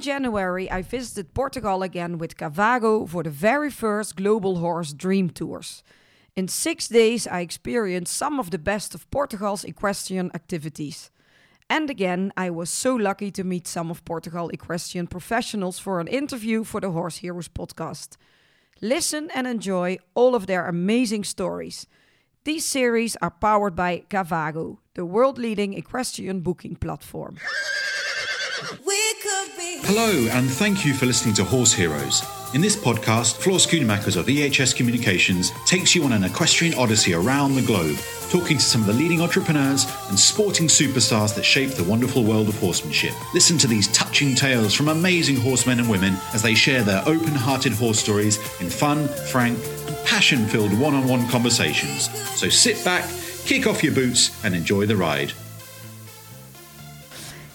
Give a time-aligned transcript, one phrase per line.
[0.00, 5.28] in January, I visited Portugal again with Cavago for the very first Global Horse Dream
[5.28, 5.82] Tours.
[6.34, 11.10] In six days, I experienced some of the best of Portugal's equestrian activities.
[11.68, 16.06] And again, I was so lucky to meet some of Portugal equestrian professionals for an
[16.06, 18.16] interview for the Horse Heroes podcast.
[18.80, 21.86] Listen and enjoy all of their amazing stories.
[22.44, 27.36] These series are powered by Cavago, the world leading equestrian booking platform.
[29.78, 32.24] Hello, and thank you for listening to Horse Heroes.
[32.54, 37.54] In this podcast, Floor Schoonmakers of EHS Communications takes you on an equestrian odyssey around
[37.54, 37.96] the globe,
[38.30, 42.48] talking to some of the leading entrepreneurs and sporting superstars that shape the wonderful world
[42.48, 43.12] of horsemanship.
[43.32, 47.34] Listen to these touching tales from amazing horsemen and women as they share their open
[47.34, 49.56] hearted horse stories in fun, frank,
[49.86, 52.10] and passion filled one on one conversations.
[52.36, 53.08] So sit back,
[53.44, 55.32] kick off your boots, and enjoy the ride.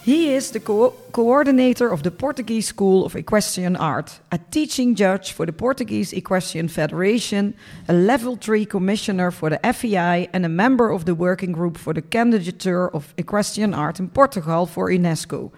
[0.05, 5.31] He is the co coordinator of the Portuguese School of Equestrian Art, a teaching judge
[5.31, 7.55] for the Portuguese Equestrian Federation,
[7.87, 11.91] a level 3 commissioner for the FEI, and a member of the working group for
[11.91, 15.51] the candidature of equestrian art in Portugal for UNESCO.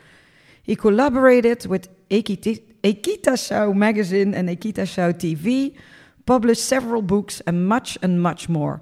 [0.63, 5.75] He collaborated with Equitação magazine and Equitação TV,
[6.25, 8.79] published several books, and much and much more.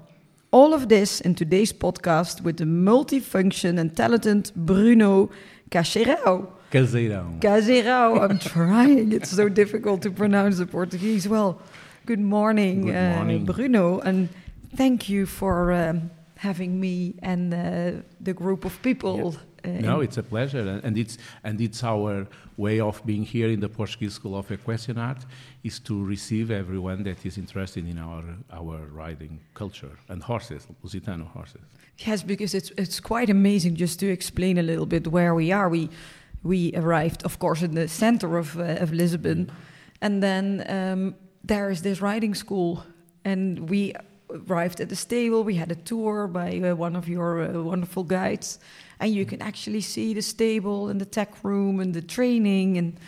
[0.52, 5.28] All of this in today's podcast with the multifunction and talented Bruno
[5.70, 6.48] Cacheirão.
[6.70, 7.38] Caseirão.
[7.40, 8.16] Caseirão.
[8.22, 9.12] I'm trying.
[9.12, 11.28] It's so difficult to pronounce the Portuguese.
[11.28, 11.60] Well,
[12.06, 13.42] good morning, Good morning.
[13.42, 14.28] Uh, Bruno, and
[14.76, 19.34] thank you for um, having me and uh, the group of people.
[19.36, 23.48] Uh, No, it's a pleasure, and, and it's and it's our way of being here
[23.48, 25.24] in the Portuguese School of Equestrian Art
[25.62, 31.26] is to receive everyone that is interested in our our riding culture and horses, Lusitano
[31.26, 31.62] horses.
[31.98, 33.76] Yes, because it's it's quite amazing.
[33.76, 35.88] Just to explain a little bit where we are, we
[36.42, 39.50] we arrived, of course, in the center of uh, of Lisbon,
[40.00, 42.84] and then um, there is this riding school,
[43.24, 43.92] and we
[44.30, 45.44] arrived at the stable.
[45.44, 48.58] We had a tour by uh, one of your uh, wonderful guides,
[49.00, 52.98] and you can actually see the stable and the tech room and the training, and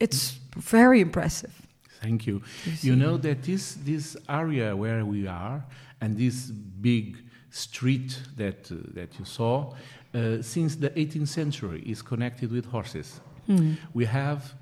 [0.00, 1.52] it's very impressive.
[2.00, 2.42] Thank you.
[2.64, 5.64] You You know that this this area where we are
[6.00, 7.16] and this big
[7.50, 9.74] street that uh, that you saw
[10.14, 13.20] uh, since the 18th century is connected with horses.
[13.46, 13.74] Hmm.
[13.94, 14.54] We have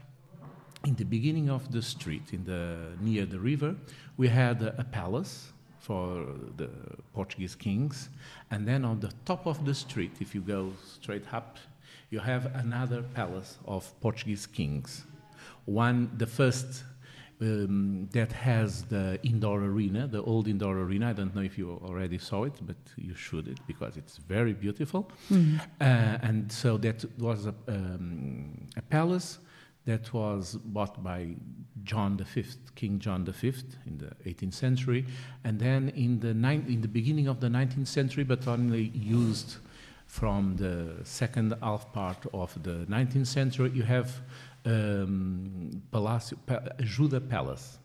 [0.84, 3.76] in the beginning of the street in the near the river
[4.16, 5.51] we had a, a palace
[5.82, 6.06] for
[6.56, 6.70] the
[7.12, 8.08] Portuguese kings
[8.52, 11.58] and then on the top of the street if you go straight up
[12.10, 15.04] you have another palace of Portuguese kings
[15.64, 16.84] one the first
[17.42, 21.10] um, that has the indoor arena, the old indoor arena.
[21.10, 24.52] I don't know if you already saw it, but you should it because it's very
[24.52, 25.10] beautiful.
[25.28, 25.56] Hmm.
[25.80, 25.84] Uh,
[26.22, 29.38] and so that was a, um, a palace
[29.84, 31.34] that was bought by
[31.82, 32.44] John V,
[32.74, 33.52] King John V,
[33.86, 35.06] in the 18th century,
[35.44, 39.56] and then in the in the beginning of the 19th century, but only used
[40.06, 43.70] from the second half part of the 19th century.
[43.74, 44.20] You have
[44.64, 47.78] um, Palacio, pa- Ajuda Palace,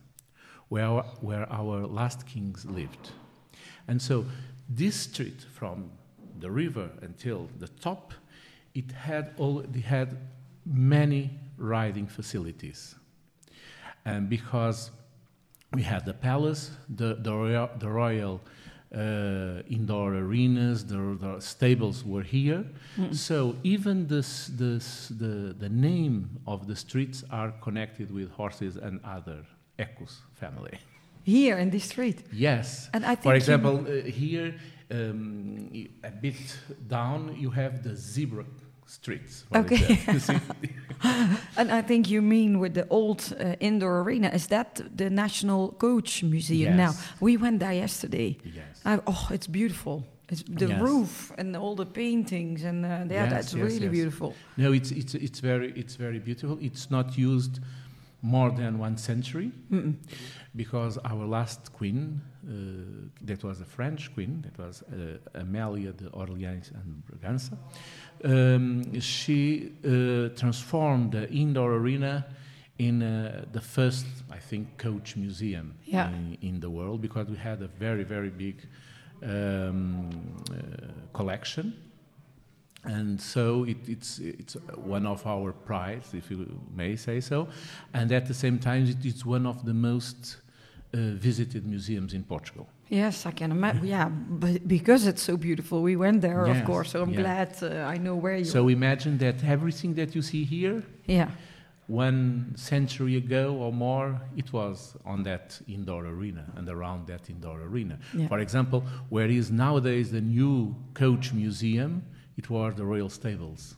[0.69, 3.11] where where our last kings lived,
[3.87, 4.25] and so
[4.69, 5.91] this street from
[6.39, 8.13] the river until the top,
[8.75, 10.17] it had all it had
[10.65, 12.95] many riding facilities,
[14.05, 14.91] and because
[15.73, 18.41] we had the palace, the the royal, the royal
[18.95, 22.63] uh, indoor arenas, the, the stables were here.
[23.11, 29.01] So even this, this, the, the name of the streets are connected with horses and
[29.03, 29.43] other
[29.77, 30.79] equus family.
[31.23, 32.23] Here in this street.
[32.31, 32.89] Yes.
[32.93, 34.55] And I For think you- example, uh, here,
[34.89, 35.69] um,
[36.05, 36.57] a bit
[36.87, 38.45] down, you have the zebra
[38.87, 39.45] streets.
[39.55, 39.75] Okay.
[39.75, 40.13] example.
[40.13, 40.39] You see?
[41.57, 44.29] And I think you mean with the old uh, indoor arena.
[44.33, 46.93] Is that the National Coach Museum now?
[47.19, 48.37] We went there yesterday.
[48.43, 48.81] yes.
[48.85, 50.03] I, oh, it's beautiful.
[50.29, 50.81] It's the Yes.
[50.81, 53.91] roof and all the paintings and uh, yeah, Yes, that's yes, really yes.
[53.91, 54.33] beautiful.
[54.57, 56.57] No, it's, it's, it's, very, it's very beautiful.
[56.61, 57.59] It's not used
[58.27, 59.93] more than one century Mm-mm.
[60.55, 62.53] because our last queen, uh,
[63.25, 67.57] that was a French queen, that was uh, Amelia de Orleans and Braganza,
[68.25, 72.25] um, she uh, transformed the indoor arena
[72.79, 76.09] in uh, the first, I think, coach museum Yeah.
[76.09, 78.55] in, in the world because we had a very, very big
[79.23, 80.09] um,
[80.51, 80.53] uh,
[81.13, 81.73] collection.
[82.87, 87.47] And so it, it's, it's one of our prides, if you may say so.
[87.93, 90.37] And at the same time, it, it's one of the most
[90.93, 92.67] uh, visited museums in Portugal.
[92.89, 93.85] Yes, I can imagine.
[93.85, 96.91] Yeah, but because it's so beautiful, we went there, of course.
[96.91, 97.21] So I'm yeah.
[97.21, 98.45] glad uh, I know where you.
[98.45, 101.29] So imagine that everything that you see here, yeah,
[101.87, 107.61] one century ago or more, it was on that indoor arena and around that indoor
[107.61, 107.97] arena.
[108.13, 108.27] Yeah.
[108.27, 112.03] For example, where is nowadays the new coach museum,
[112.37, 113.75] it was the Royal Stables.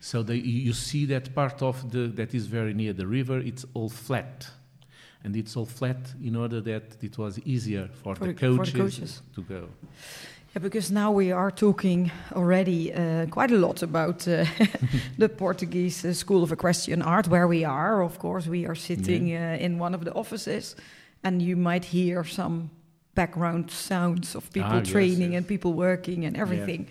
[0.00, 3.38] So the, you see that part of the that is very near the river.
[3.38, 4.48] It's all flat,
[5.24, 8.64] and it's all flat in order that it was easier for, For the, the- for
[8.64, 9.22] the coaches coaches.
[9.34, 9.68] to go.
[10.56, 14.44] Yeah, because now we are talking already uh, quite a lot about uh,
[15.18, 18.02] the Portuguese uh, School of Equestrian Art, where we are.
[18.02, 20.74] Of course, we are sitting uh, in one of the offices,
[21.22, 22.70] and you might hear some
[23.14, 25.38] background sounds of people Ah, training yes.
[25.38, 26.88] and people working and everything.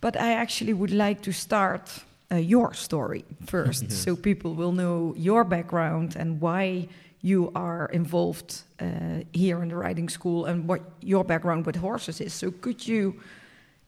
[0.00, 3.94] But I actually would like to start uh, your story first, Yes.
[4.04, 6.88] so people will know your background and why
[7.22, 8.86] you are involved uh,
[9.32, 12.32] here in the riding school and what your background with horses is.
[12.32, 13.14] So, could you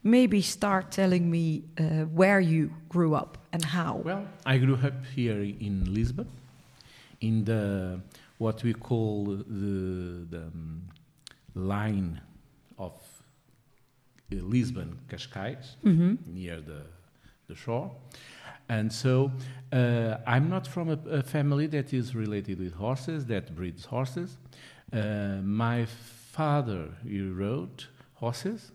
[0.03, 4.03] maybe start telling me uh, where you grew up and how?
[4.05, 6.27] Well, I grew up here in Lisbon,
[7.21, 8.01] in the
[8.39, 10.83] what we call the, the um,
[11.55, 12.21] line
[12.79, 12.93] of
[14.41, 16.83] Lisbon Cascais, hmm near the,
[17.49, 17.91] the shore.
[18.69, 19.31] And so
[19.73, 24.39] uh, I'm not from a, a family that is related with horses, that breeds horses.
[24.93, 27.85] Uh, my father, he rode
[28.15, 28.73] horses.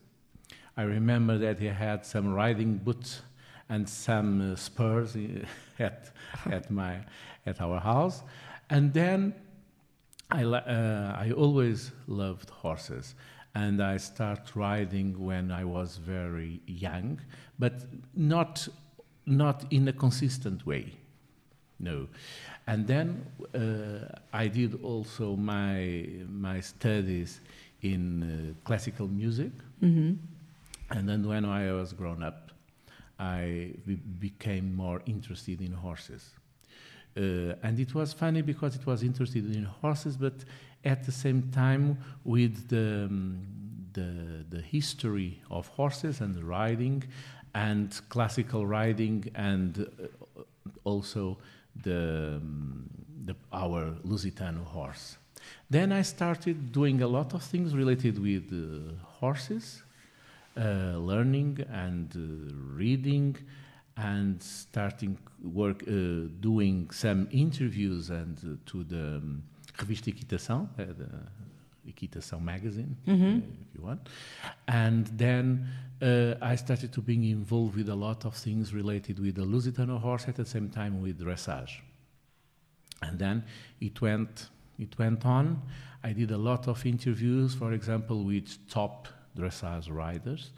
[0.75, 3.21] I remember that he had some riding boots
[3.69, 5.18] and some uh, spurs
[5.80, 6.12] at,
[6.45, 7.00] at, my,
[7.45, 8.21] at our house.
[8.69, 9.33] And then
[10.30, 13.15] I, uh, I always loved horses,
[13.63, 17.19] and I start riding when I was very young,
[17.57, 17.74] but
[18.15, 18.68] not
[19.25, 20.86] not in a consistent way.
[21.80, 22.07] No,
[22.65, 23.07] and then
[23.54, 26.06] uh, I did also my
[26.50, 27.42] my studies
[27.81, 28.27] in uh,
[28.68, 30.13] classical music, hmm
[30.89, 32.51] and then when I was grown up,
[33.19, 36.24] I be- became more interested in horses.
[37.18, 40.45] Uh, and it was funny because it was interested in horses, but
[40.83, 43.39] at the same time with the, um,
[43.94, 47.03] the, the history of horses and riding
[47.56, 50.41] and classical riding and uh,
[50.83, 51.38] also
[51.83, 52.89] the, um,
[53.25, 55.18] the, our Lusitano horse.
[55.69, 59.83] Then I started doing a lot of things related with uh, horses,
[60.57, 63.38] uh, learning and uh, reading
[63.97, 69.44] and starting work uh, doing some interviews and uh, to the um,
[69.77, 73.12] Revista Equitação, uh, the Equitação magazine, uh,
[73.62, 74.01] if you want.
[74.68, 75.68] And then
[76.01, 80.00] uh, I started to being involved with a lot of things related with the Lusitano
[80.00, 81.81] horse at the same time with dressage.
[83.01, 83.44] And then
[83.79, 85.62] it went, it went on.
[86.03, 89.07] I did a lot of interviews, for example, with top
[89.38, 90.51] dressage riders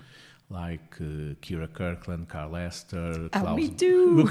[0.49, 3.55] like uh, Kyra Kyrklund, Carl Hester, Oh, Klaus.
[3.57, 4.29] me too.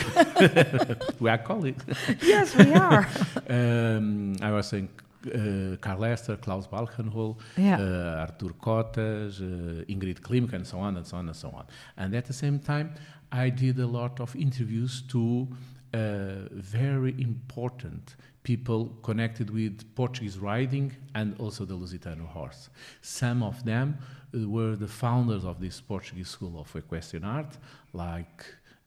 [1.21, 1.85] we are colleagues.
[2.23, 3.07] yes, we are.
[3.49, 4.89] um, I was saying
[5.27, 7.79] uh, Carl Hester, Klaus Balkenhol, Yeah.
[7.79, 11.67] uh, Artur uh, Ingrid Klimke, and so on and so on and so on.
[11.97, 12.95] And at the same time,
[13.31, 15.47] I did a lot of interviews to
[15.95, 22.71] uh, very important people connected with Portuguese riding and also the Lusitano horse.
[23.03, 27.57] Some of them uh, were the founders of this Portuguese school of equestrian art,
[27.93, 28.45] like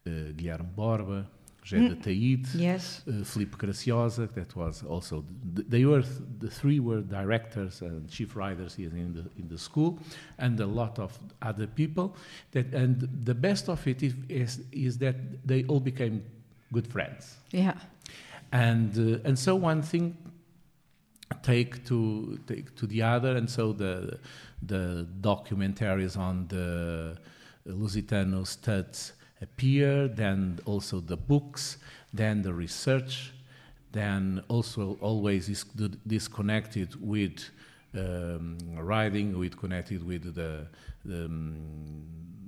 [0.08, 1.26] uh, Guilherme Borba,
[1.64, 3.04] José de Taíde, Yes.
[3.08, 5.24] uh, Filipe Graciosa, that was also
[5.56, 9.48] th- they were th- the three were directors and chief riders here in the in
[9.48, 10.00] the school,
[10.40, 12.16] and a lot of other people.
[12.52, 15.16] That and the best of it is is, is that
[15.48, 16.24] they all became
[16.74, 17.76] good friends, Yeah.
[18.52, 20.18] and uh, and so one thing
[21.44, 24.20] take to take to the other, and so the
[24.62, 27.18] the documentaries on the
[27.68, 31.78] Lusitano studs appear, then also the books,
[32.14, 33.32] then the research,
[33.92, 35.64] then also always is
[36.08, 37.50] disconnected with
[37.98, 40.68] um, riding, with connected with the,
[41.04, 42.06] the um,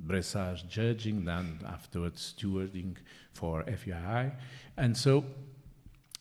[0.07, 2.95] dressage judging, then afterwards stewarding
[3.33, 4.31] for FEI,
[4.77, 5.25] and so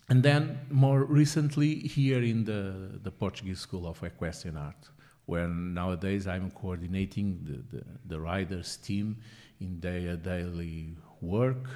[0.09, 4.89] and then more recently here in the, the Portuguese School of Equestrian Art,
[5.27, 9.19] where nowadays I'm coordinating the, the, the riders team
[9.61, 11.69] in their daily work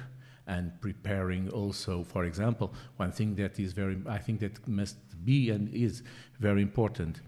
[0.47, 5.49] and preparing also, for example, one thing that is very, I think that must be
[5.49, 6.03] and is
[6.39, 7.21] very important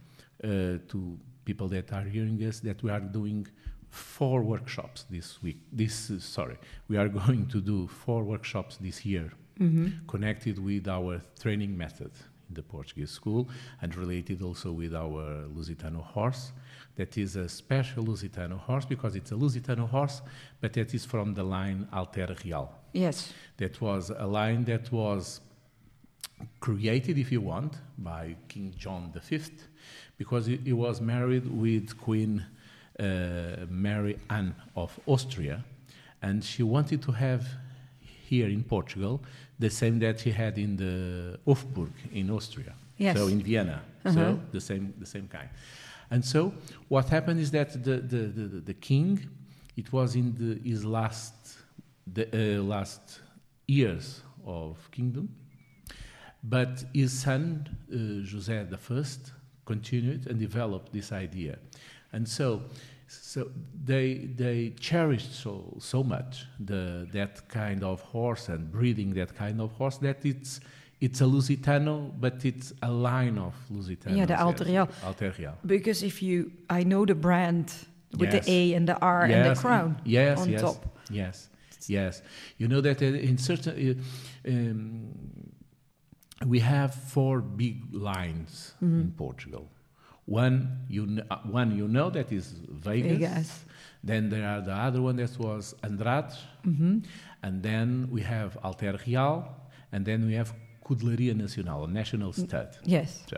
[0.43, 3.47] uh, to people that are hearing us, that we are doing
[3.89, 5.57] four workshops this week.
[5.71, 6.57] This, uh, sorry,
[6.87, 9.31] we are going to do four workshops this year
[10.07, 12.11] connected with our training method
[12.49, 13.49] the Portuguese school
[13.81, 16.51] and related also with our Lusitano horse.
[16.95, 20.21] That is a special Lusitano horse because it's a Lusitano horse,
[20.61, 22.71] but that is from the line Alter Real.
[22.93, 23.33] Yes.
[23.57, 25.41] That was a line that was
[26.59, 29.41] created, if you want, by King John V,
[30.17, 32.45] because he, he was married with Queen
[32.99, 35.63] uh, Mary Anne of Austria,
[36.21, 37.47] and she wanted to have
[38.29, 39.19] here in Portugal
[39.59, 43.17] the same that he had in the Hofburg in Austria, Yes.
[43.17, 44.13] so in Vienna, Uh-huh.
[44.13, 45.49] so the same the same kind.
[46.11, 46.53] And so
[46.89, 49.19] what happened is that the the, the, the king,
[49.75, 51.33] it was in the, his last
[52.15, 53.21] the uh, last
[53.67, 55.25] years of kingdom,
[56.43, 57.95] but his son uh,
[58.31, 58.77] José I
[59.65, 61.57] continued and developed this idea,
[62.13, 62.61] and so.
[63.11, 63.49] So
[63.85, 69.59] they they cherished so so much the that kind of horse and breeding that kind
[69.61, 70.59] of horse that it's
[71.01, 74.15] it's a Lusitano, but it's a line of Lusitano.
[74.17, 74.41] Yeah, the yes.
[75.03, 75.57] Alter Real.
[75.65, 77.73] Because if you, I know the brand
[78.17, 78.45] with Yes.
[78.45, 80.99] the A and the R and the crown yes, on yes, top.
[81.09, 81.49] Yes,
[81.87, 82.21] yes.
[82.57, 83.73] You know that uh, in certain,
[84.45, 85.13] uh, um,
[86.45, 89.01] we have four big lines Mm-hmm.
[89.01, 89.69] in Portugal.
[90.29, 93.17] One you kn- uh, one you know that is Vegas.
[93.17, 93.65] Vegas.
[94.03, 96.33] Then there are the other one that was Andrade,
[96.65, 96.99] Mm-hmm.
[97.43, 99.43] and then we have Alter Real,
[99.91, 100.53] and then we have
[100.85, 102.47] Coudelaria Nacional, a national Mm.
[102.47, 102.77] stud.
[102.85, 103.23] Yes.
[103.29, 103.37] So,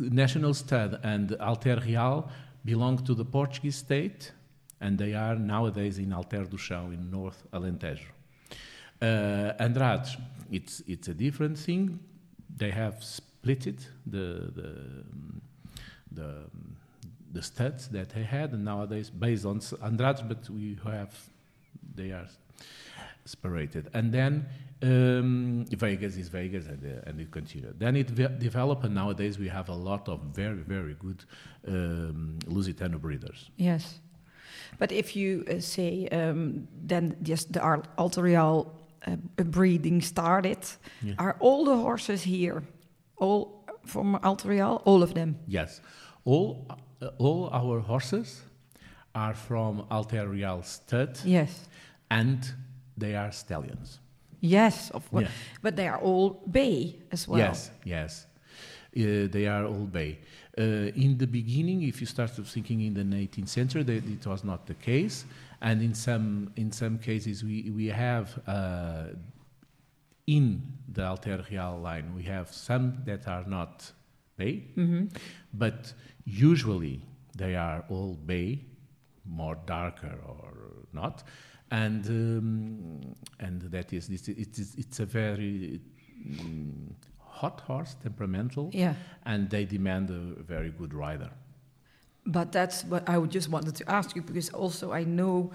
[0.00, 2.28] National Stud and Alter Real
[2.64, 4.32] belong to the Portuguese state,
[4.80, 8.10] and they are nowadays in Alter do Chão in North Alentejo.
[9.00, 10.08] Uh, Andrade,
[10.50, 11.98] it's it's a different thing.
[12.56, 14.68] They have split it the the
[16.12, 16.44] the,
[17.32, 21.14] the studs that they had, and nowadays based on Andrade, but we have
[21.94, 22.28] they are
[23.24, 23.88] separated.
[23.94, 24.46] And then
[24.82, 27.78] um, Vegas is Vegas, and, uh, and it continued.
[27.78, 31.24] Then it ve- developed, and nowadays we have a lot of very, very good
[31.66, 33.50] um, Lusitano breeders.
[33.56, 34.00] Yes.
[34.78, 38.72] But if you uh, say um, then just the Al- Real
[39.06, 40.58] uh, breeding started,
[41.02, 41.14] Yeah.
[41.18, 42.62] are all the horses here,
[43.16, 43.57] all
[43.88, 45.36] from Alter Real, all of them?
[45.46, 45.80] Yes,
[46.24, 46.66] all
[47.00, 48.42] uh, all our horses
[49.14, 51.68] are from Alter Real stud, Yes.
[52.10, 52.38] and
[52.96, 54.00] they are stallions.
[54.40, 55.24] Yes, of course.
[55.24, 55.30] Yeah.
[55.62, 57.38] But they are all bay as well.
[57.40, 58.26] Yes, yes.
[58.96, 60.18] Uh, they are all bay.
[60.56, 64.42] Uh, in the beginning, if you start thinking in the 18th century, that it was
[64.44, 65.24] not the case,
[65.60, 69.04] and in some in some cases we we have uh,
[70.36, 73.92] in the Alter Real line we have some that are not
[74.36, 75.06] bay, Mm-hmm.
[75.54, 75.92] but
[76.24, 77.00] usually
[77.36, 78.60] they are all bay,
[79.24, 80.52] more darker or
[80.92, 81.22] not,
[81.70, 83.00] and um,
[83.40, 85.80] and that is this it is it's a very
[86.26, 86.92] mm,
[87.40, 88.94] hot horse, temperamental, Yeah.
[89.24, 91.30] and they demand a very good rider.
[92.26, 95.50] But that's what I would just wanted to ask you because also I know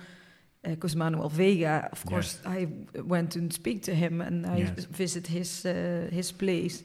[0.63, 2.67] because Manuel Veiga, of course, I
[3.05, 4.85] went and speak to him and I Yes.
[4.97, 6.83] visit his uh, his place,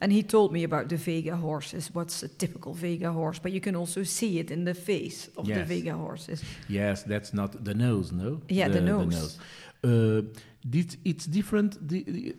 [0.00, 1.90] and he told me about the Veiga horses.
[1.94, 3.40] What's a typical Veiga horse?
[3.42, 6.42] But you can also see it in the face of the Veiga horses.
[6.68, 8.40] Yes, that's not the nose, no.
[8.48, 9.38] Yeah, the nose.
[9.84, 10.22] Uh,
[10.64, 11.76] this, it's different.
[11.88, 12.34] The, the,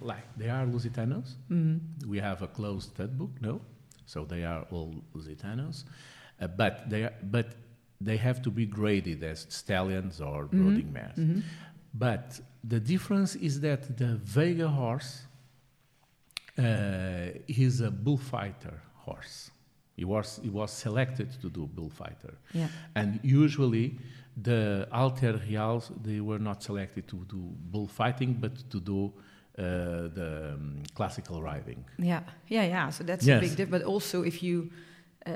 [0.00, 1.34] like they are Lusitanos.
[1.50, 1.80] Mm.
[2.06, 3.60] We have a closed stud book, no,
[4.06, 5.84] so they are all Lusitanos,
[6.40, 7.46] uh, but they are, but
[8.04, 11.16] they have to be graded as stallions or brooding mares.
[11.18, 11.42] Mhm.
[11.94, 12.40] But
[12.72, 15.26] the difference is that the Veiga horse
[16.58, 19.50] uh, is a bullfighter horse.
[19.96, 22.34] He was, he was selected to do bullfighter.
[22.54, 22.68] Yeah.
[22.94, 23.98] And usually
[24.42, 27.40] the Alter Reals, they were not selected to do
[27.70, 29.12] bullfighting, but to do
[29.58, 29.62] uh,
[30.18, 31.84] the um, classical riding.
[31.98, 32.90] Yeah, yeah, yeah.
[32.90, 33.38] So that's Yes.
[33.38, 33.82] a big difference.
[33.82, 34.70] But also, if you,
[35.26, 35.30] uh,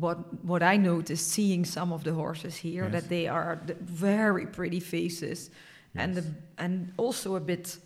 [0.00, 2.92] what what I noticed seeing some of the horses here, Yes.
[2.92, 5.50] that they are the very pretty faces,
[5.94, 6.24] and the,
[6.58, 7.78] and also a bit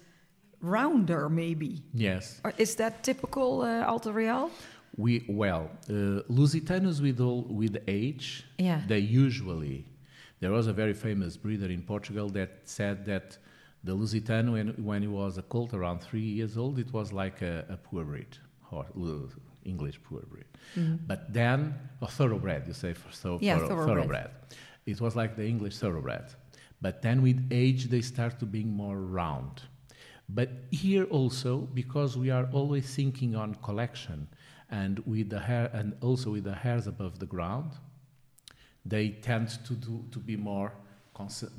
[0.61, 1.83] rounder, maybe.
[1.95, 2.41] Yes.
[2.45, 4.51] Or is that typical uh, Alter Real?
[4.97, 8.83] We well, uh, Lusitanos with all, with age, Yeah.
[8.87, 9.87] they usually.
[10.41, 13.39] There was a very famous breeder in Portugal that said that
[13.85, 17.43] the Lusitano, when, when he was a colt around three years old, it was like
[17.43, 18.37] a, a poor breed,
[18.71, 19.31] or Lu-
[19.65, 20.45] English poor breed.
[20.77, 20.97] Mm-hmm.
[21.07, 23.87] But then, a thoroughbred, you say, for so Yeah, thorough- thoroughbred.
[23.87, 24.31] thoroughbred.
[24.87, 26.35] It was like the English thoroughbred.
[26.81, 29.63] But then with age, they start to being more round.
[30.29, 34.29] But here also, because we are always thinking on collection,
[34.71, 37.73] and with the hair, and also with the hairs above the ground,
[38.85, 40.73] they tend to do to be more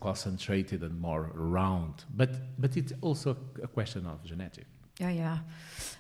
[0.02, 2.04] concentrated and more round.
[2.16, 4.66] But but it's also a question of genetic.
[5.00, 5.38] Yeah, yeah.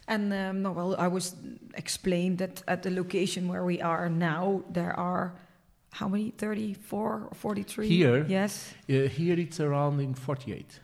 [0.07, 1.35] And um, no, well, I was
[1.75, 5.33] explained that at the location where we are now, there are
[5.93, 6.31] how many?
[6.31, 7.87] Thirty-four or forty-three?
[7.87, 8.25] Here?
[8.27, 8.73] Yes.
[8.89, 10.79] Uh, here it's around in 48.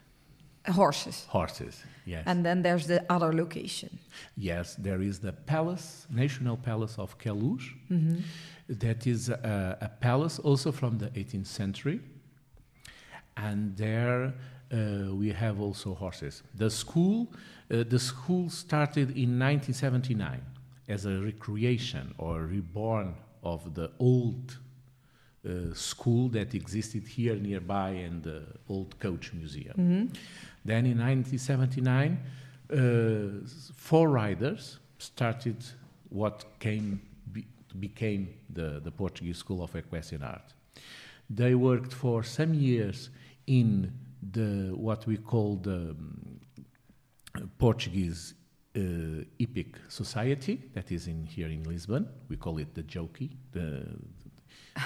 [0.67, 1.25] Horses.
[1.29, 2.23] Horses, yes.
[2.27, 3.97] And then there's the other location.
[4.37, 7.63] Yes, there is the palace, National Palace of Queluz.
[8.67, 12.01] That is a, a palace also from the 18th century.
[13.35, 14.33] And there
[14.71, 16.43] uh, we have also horses.
[16.53, 17.31] The school,
[17.71, 20.41] uh, the school started in 1979
[20.87, 24.57] as a recreation or reborn of the old
[25.47, 29.73] uh, school that existed here nearby in the old coach museum.
[30.65, 32.19] Then in 1979,
[32.71, 35.63] uh, four riders started
[36.09, 37.45] what came be,
[37.79, 40.53] became the, the Portuguese School of Equestrian Art.
[41.29, 43.09] They worked for some years
[43.47, 43.93] in
[44.31, 46.38] the what we call the um,
[47.57, 48.33] Portuguese
[48.75, 52.07] uh, Epic Society that is in here in Lisbon.
[52.29, 53.85] We call it the Jockey, the,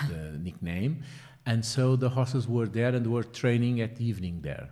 [0.09, 1.03] the nickname.
[1.45, 4.69] And so the horses were there and were training at evening there.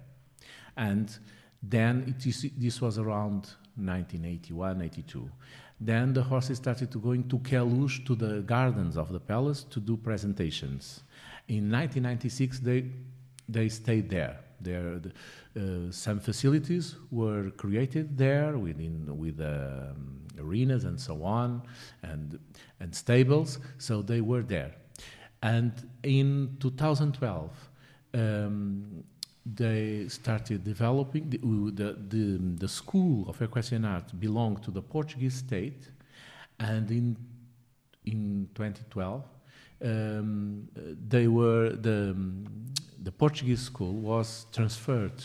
[0.77, 1.15] And
[1.61, 5.29] then it is, this was around 1981, 82.
[5.79, 9.79] Then the horses started to go into Queluz to the gardens of the palace to
[9.79, 11.01] do presentations.
[11.47, 12.85] In 1996, they
[13.49, 14.39] they stayed there.
[14.63, 15.01] There,
[15.55, 21.63] uh, some facilities were created there within with um, arenas and so on,
[22.03, 22.39] and
[22.79, 23.59] and stables.
[23.77, 24.71] So they were there.
[25.43, 27.69] And in 2012,
[28.13, 29.03] um,
[29.45, 31.37] they started developing the,
[31.71, 35.89] the, the, the school of equestrian art belonged to the Portuguese state,
[36.59, 37.17] and in
[38.05, 39.23] in 2012,
[39.83, 40.67] um,
[41.09, 42.15] they were the
[43.03, 45.17] the Portuguese school was transferred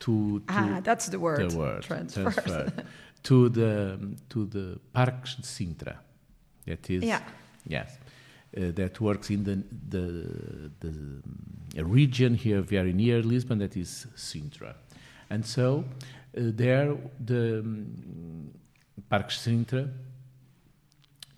[0.00, 1.50] to, to Ah, that's the word.
[1.50, 2.32] the word Transferred.
[2.32, 2.84] transferred
[3.24, 3.98] to the
[4.30, 5.96] to the Parques de Sintra.
[6.66, 7.20] That is Yeah.
[7.66, 7.98] yes,
[8.56, 9.56] uh, that works in the
[9.88, 13.58] the the um, region here very near Lisbon.
[13.58, 14.74] That is Sintra,
[15.30, 15.84] and so
[16.36, 16.96] uh, there
[17.26, 18.50] the um,
[19.10, 19.88] Parques de Sintra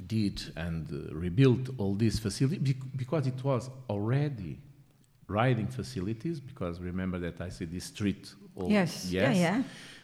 [0.07, 4.59] did and uh, rebuilt all these facilities because it was already
[5.29, 9.11] riding facilities because remember that I said this street all, Yes.
[9.11, 9.63] Yeah, yeah.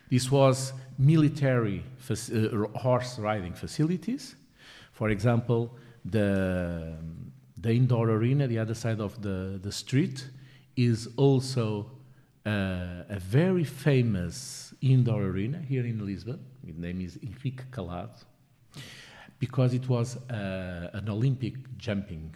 [0.09, 4.35] this was military uh, horse riding facilities
[4.93, 6.97] for example the
[7.59, 10.27] the indoor arena the other side of the, the street
[10.77, 11.91] is also
[12.47, 18.25] uh, a very famous indoor arena here in Lisbon its name is Henrique Calado
[19.41, 22.33] because it was uh, an Olympic jumping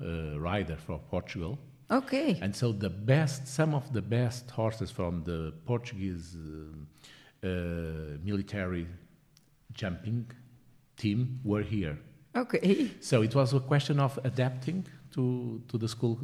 [0.00, 1.58] uh, rider for Portugal.
[1.90, 2.38] Okay.
[2.40, 6.86] And so the best, some of the best horses from the Portuguese um,
[7.42, 7.48] uh,
[8.22, 8.86] military
[9.72, 10.30] jumping
[10.96, 11.98] team were here.
[12.36, 12.90] Okay.
[13.00, 16.20] So it was a question of adapting to, to the school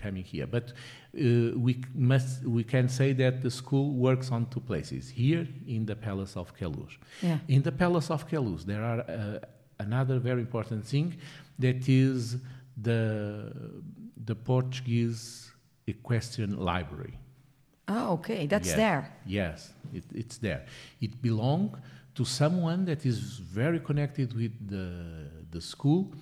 [0.00, 0.46] coming here.
[0.46, 5.46] But uh, we must we can say that the school works on two places here
[5.66, 6.96] in the Palace of Queluz.
[7.22, 7.38] Yeah.
[7.48, 9.38] In the Palace of Queluz, there are uh,
[9.78, 11.16] another very important thing
[11.58, 12.36] that is
[12.80, 13.52] the
[14.24, 15.50] the Portuguese
[15.86, 17.18] equestrian library.
[17.88, 18.46] Oh, okay.
[18.46, 18.76] That's Yes.
[18.76, 19.12] there.
[19.26, 20.64] Yes, it, it's there.
[21.00, 21.76] It belonged
[22.14, 26.12] to someone that is very connected with the, the school.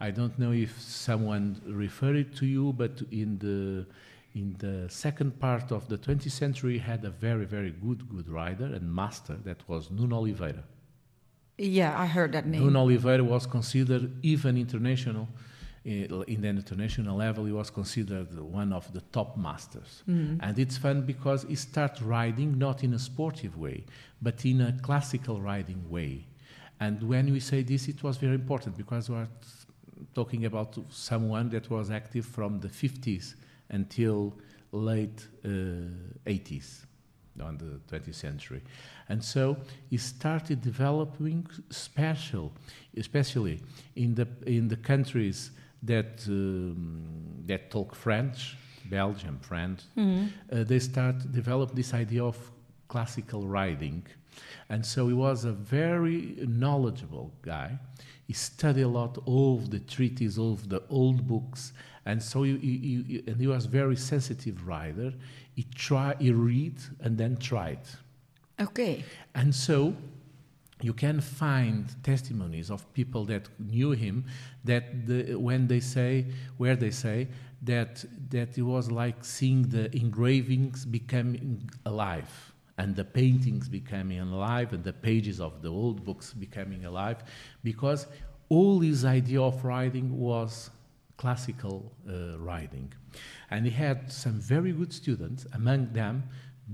[0.00, 3.86] I don't know if someone referred it to you, but in the
[4.34, 8.66] in the second part of the 20th century had a very very good good rider
[8.66, 10.62] and master that was Nuno Oliveira.
[11.56, 12.62] Yeah, I heard that name.
[12.64, 15.26] Nuno Oliveira was considered even international.
[15.84, 20.02] eh, In the international level, he was considered one of the top masters.
[20.06, 23.84] And it's fun because he starts riding not in a sportive way,
[24.22, 26.26] but in a classical riding way.
[26.80, 29.28] And when we say this, it was very important because we are
[30.14, 33.34] talking about someone that was active from the 50s
[33.70, 34.34] until
[34.72, 35.48] late uh,
[36.26, 36.84] 80s
[37.42, 38.62] on the 20th century.
[39.08, 39.56] And so
[39.90, 42.52] he started developing special,
[42.96, 43.60] especially
[43.96, 47.04] in the, in the countries that, um,
[47.46, 48.56] that talk French,
[48.90, 52.36] Belgium, French, uh, they start develop this idea of
[52.88, 54.04] classical riding.
[54.68, 57.78] And so he was a very knowledgeable guy.
[58.28, 61.72] He studied a lot of the treaties, of the old books,
[62.06, 65.12] and so he, he, he- and he was very sensitive writer.
[65.56, 67.80] He try, he read and then tried,
[68.60, 69.02] Okay.
[69.34, 69.94] and so
[70.82, 74.24] you can find testimonies of people that knew him
[74.64, 76.26] that the, when they say
[76.58, 77.26] where they say
[77.62, 82.47] that that it was like seeing the engravings becoming alive
[82.78, 87.18] and the paintings becoming alive and the pages of the old books becoming alive
[87.62, 88.06] because
[88.48, 90.70] all his idea of writing was
[91.16, 92.90] classical uh, writing
[93.50, 96.22] and he had some very good students among them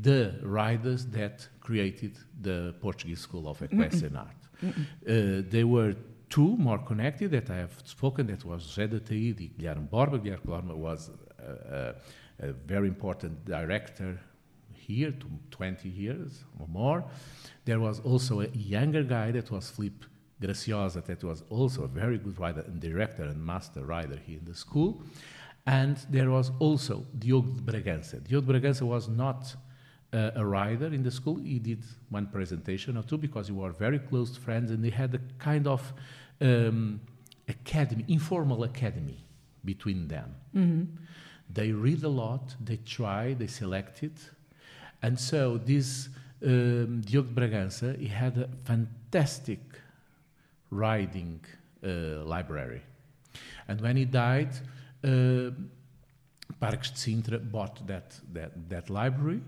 [0.01, 4.29] the riders that created the Portuguese School of Equestrian Art.
[4.63, 5.95] Uh, they were
[6.29, 8.27] two more connected that I have spoken.
[8.27, 10.19] That was José de Taíde and Guilherme Borba.
[10.19, 11.95] Guilherme Borba was a,
[12.43, 14.19] a, a very important director
[14.87, 17.05] here, to 20 years or more.
[17.65, 20.05] There was also a younger guy that was Filipe
[20.41, 24.45] Graciosa, that was also a very good rider and director and master rider here in
[24.45, 25.03] the school.
[25.67, 28.23] And there was also Diogo Bragança.
[28.23, 29.55] Diogo Bragança was not
[30.13, 31.37] uh, a rider in the school.
[31.37, 35.15] He did one presentation or two because we were very close friends and they had
[35.15, 35.93] a kind of
[36.41, 37.01] um,
[37.49, 39.25] academy, informal academy
[39.65, 40.35] between them.
[40.55, 40.85] Mm-hmm.
[41.51, 44.19] They read a lot, they try, they select it.
[45.05, 46.09] And so this
[46.43, 49.61] um, Diogo de Bragança, he had a fantastic
[50.71, 51.41] riding
[51.87, 52.81] uh, library.
[53.69, 54.49] And when he died,
[55.05, 55.51] uh,
[56.59, 59.43] Parques de Sintra bought that, that, that library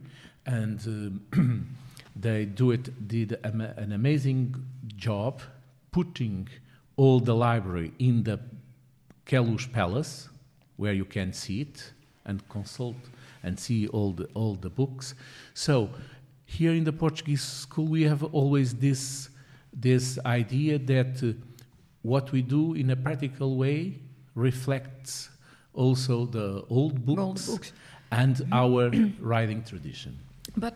[0.45, 1.41] and uh,
[2.17, 4.55] they do it, did an amazing
[4.95, 5.41] job
[5.91, 6.49] putting
[6.99, 8.39] all the library in the
[9.25, 10.29] Queluz Palace,
[10.77, 11.93] where you can see it
[12.27, 12.97] and consult
[13.47, 15.15] and see all the, all the books.
[15.55, 15.89] So
[16.45, 19.31] here in the Portuguese school, we have always this,
[19.73, 21.33] this idea that uh,
[22.03, 24.01] what we do in a practical way
[24.35, 25.31] reflects
[25.73, 27.73] also the old books, old books.
[28.11, 30.19] and our writing tradition.
[30.57, 30.75] But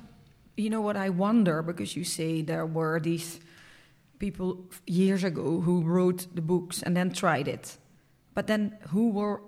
[0.57, 3.41] you know what I wonder because you say there were these
[4.19, 7.79] people years ago who wrote the books and then tried it.
[8.35, 9.41] But then who were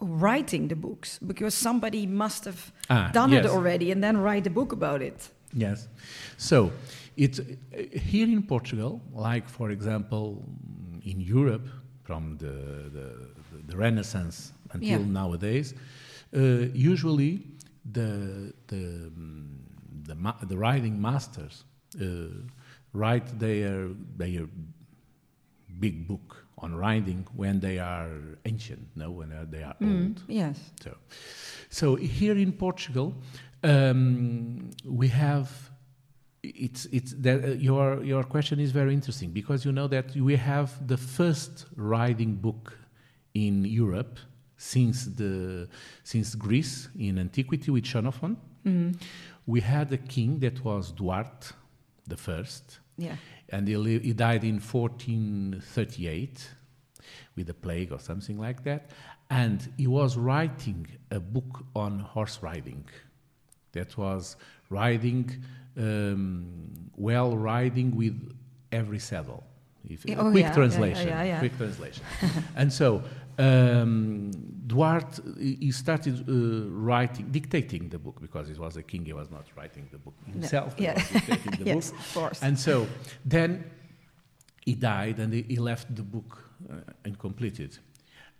[0.00, 1.18] writing the books?
[1.18, 3.44] Because somebody must have ah, done yes.
[3.44, 5.28] it already and then write a book about it.
[5.52, 5.88] Yes.
[6.36, 6.72] So
[7.16, 7.40] it's
[7.92, 10.44] here in Portugal, like for example
[11.04, 11.68] in Europe
[12.02, 13.28] from the, the,
[13.66, 15.06] the Renaissance until yeah.
[15.06, 15.74] nowadays,
[16.36, 16.40] uh,
[16.74, 17.42] usually
[17.92, 19.10] the the
[20.04, 21.64] the, the writing masters
[22.00, 22.04] uh,
[22.92, 24.46] write their their
[25.80, 28.10] big book on writing when they are
[28.44, 30.22] ancient, no, when they are mm, old.
[30.26, 30.58] Yes.
[30.80, 30.96] So,
[31.68, 33.14] so here in Portugal,
[33.62, 35.50] um, we have.
[36.42, 40.36] It's it's that uh, your your question is very interesting because you know that we
[40.36, 42.72] have the first writing book
[43.34, 44.20] in Europe
[44.56, 45.68] since the
[46.04, 48.36] since Greece in antiquity with Xenophon.
[48.64, 48.96] Mm.
[49.44, 51.52] We had a king that was Duarte
[52.06, 52.78] the first.
[52.96, 53.16] Yeah.
[53.48, 56.50] And he, he died in 1438
[57.36, 58.90] with a plague or something like that.
[59.30, 62.84] And he was writing a book on horse riding.
[63.72, 64.36] That was
[64.70, 65.44] riding,
[65.76, 68.32] um, well, riding with
[68.72, 69.44] every saddle.
[69.88, 72.02] If, oh, quick, yeah, translation, yeah, yeah, quick translation.
[72.56, 73.02] and so
[73.38, 74.30] um,
[74.66, 79.04] Duarte he started uh, writing, dictating the book because he was a king.
[79.04, 80.78] He was not writing the book himself.
[80.78, 80.84] No.
[80.84, 80.94] Yeah.
[80.94, 82.00] The yes, book.
[82.00, 82.42] of course.
[82.42, 82.86] And so
[83.24, 83.64] then
[84.64, 86.38] he died, and he, he left the book
[86.70, 87.78] uh, incompleted.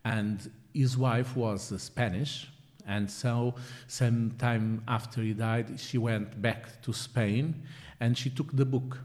[0.04, 2.48] And his wife was uh, Spanish,
[2.86, 3.54] and so
[3.88, 7.62] some time after he died, she went back to Spain,
[8.00, 8.98] and she took the book.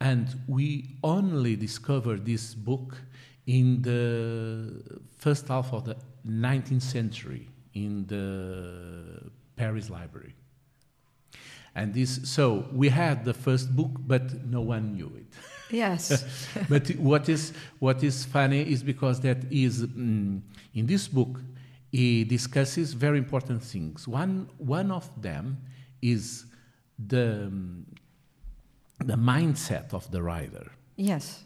[0.00, 2.96] And we only discovered this book
[3.46, 5.96] in the first half of the
[6.28, 10.34] 19th century in the Paris Library.
[11.74, 15.26] And this, so we had the first book, but no one knew it.
[15.70, 16.48] Yes.
[16.68, 20.40] but what is what is funny is because that is mm,
[20.74, 21.40] in this book
[21.92, 24.08] he discusses very important things.
[24.08, 25.58] One one of them
[26.00, 26.46] is
[26.98, 27.50] the
[29.04, 30.70] the mindset of the rider.
[30.96, 31.45] Yes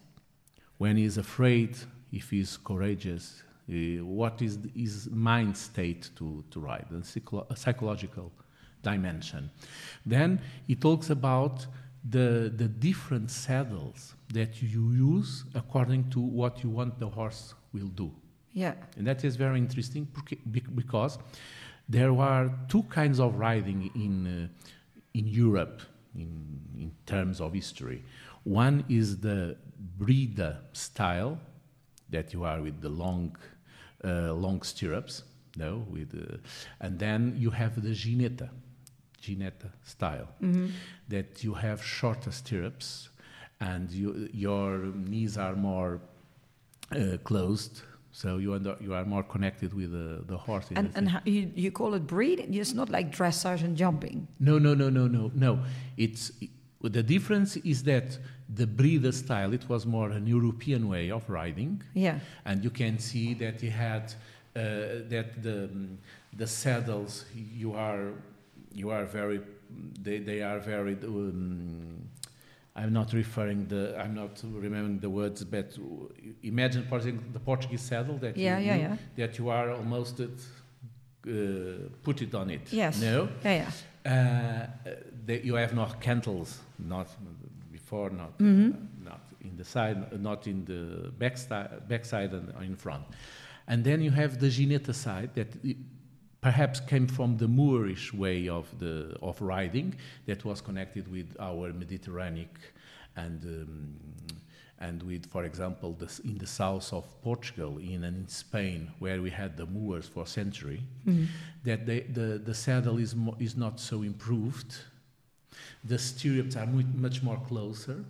[0.80, 1.76] when he's afraid,
[2.10, 8.32] if he's courageous, uh, what is his mind state to, to ride, the psycho psychological
[8.82, 9.50] dimension.
[10.06, 11.66] Then he talks about
[12.08, 17.92] the, the different saddles that you use according to what you want the horse will
[18.04, 18.10] do.
[18.54, 18.72] Yeah.
[18.96, 20.08] And that is very interesting
[20.74, 21.18] because
[21.90, 24.66] there are two kinds of riding in, uh,
[25.12, 25.82] in Europe
[26.14, 28.02] in, in terms of history.
[28.44, 31.38] One is the Brida style
[32.10, 33.36] that you are with the long,
[34.04, 35.22] uh, long stirrups,
[35.56, 36.36] no, with, uh,
[36.80, 38.50] and then you have the gineta,
[39.22, 40.68] gineta style, mm-hmm.
[41.08, 43.08] that you have shorter stirrups,
[43.60, 46.00] and you, your knees are more
[46.92, 50.66] uh, closed, so you are, you are more connected with the, the horse.
[50.74, 52.52] And, and how, you, you call it breeding?
[52.54, 54.26] It's not like dressage and jumping.
[54.40, 55.60] No, no, no, no, no, no.
[55.96, 56.32] It's
[56.82, 58.18] the difference is that
[58.54, 61.82] the Brida style, it was more an European way of riding.
[61.94, 62.18] Yeah.
[62.44, 64.12] And you can see that he had
[64.56, 64.60] uh,
[65.08, 65.68] that the,
[66.36, 68.12] the saddles, you are
[68.72, 69.40] you are very,
[70.02, 70.94] they, they are very.
[71.04, 72.08] Um,
[72.76, 75.76] I'm not referring the, I'm not remembering the words, but
[76.42, 78.96] imagine, for example, the Portuguese saddle that Yeah, you, yeah, you- yeah.
[79.16, 80.30] that you are almost at,
[81.28, 82.72] uh, put it on it.
[82.72, 83.00] Yes.
[83.00, 83.28] No.
[83.44, 83.64] Yeah,
[84.04, 84.10] yeah.
[84.12, 84.66] Uh,
[85.26, 87.08] that you have not cantles, not
[87.90, 88.72] before, not Mhm.
[89.05, 91.37] not in the side, not in the back,
[91.88, 93.05] backside and in front.
[93.66, 95.48] And then you have the gineta side that
[96.40, 99.94] perhaps came from the Moorish way of the of riding
[100.26, 102.48] that was connected with our Mediterranean
[103.16, 103.44] and.
[103.44, 103.94] Um,
[104.83, 109.20] and with, for example, the, in the south of Portugal, in and in Spain, where
[109.20, 111.26] we had the Moors for a century, Mhm.
[111.64, 114.74] that they, the, the saddle is, mo- is not so improved.
[115.84, 118.04] The stirrups are much more closer.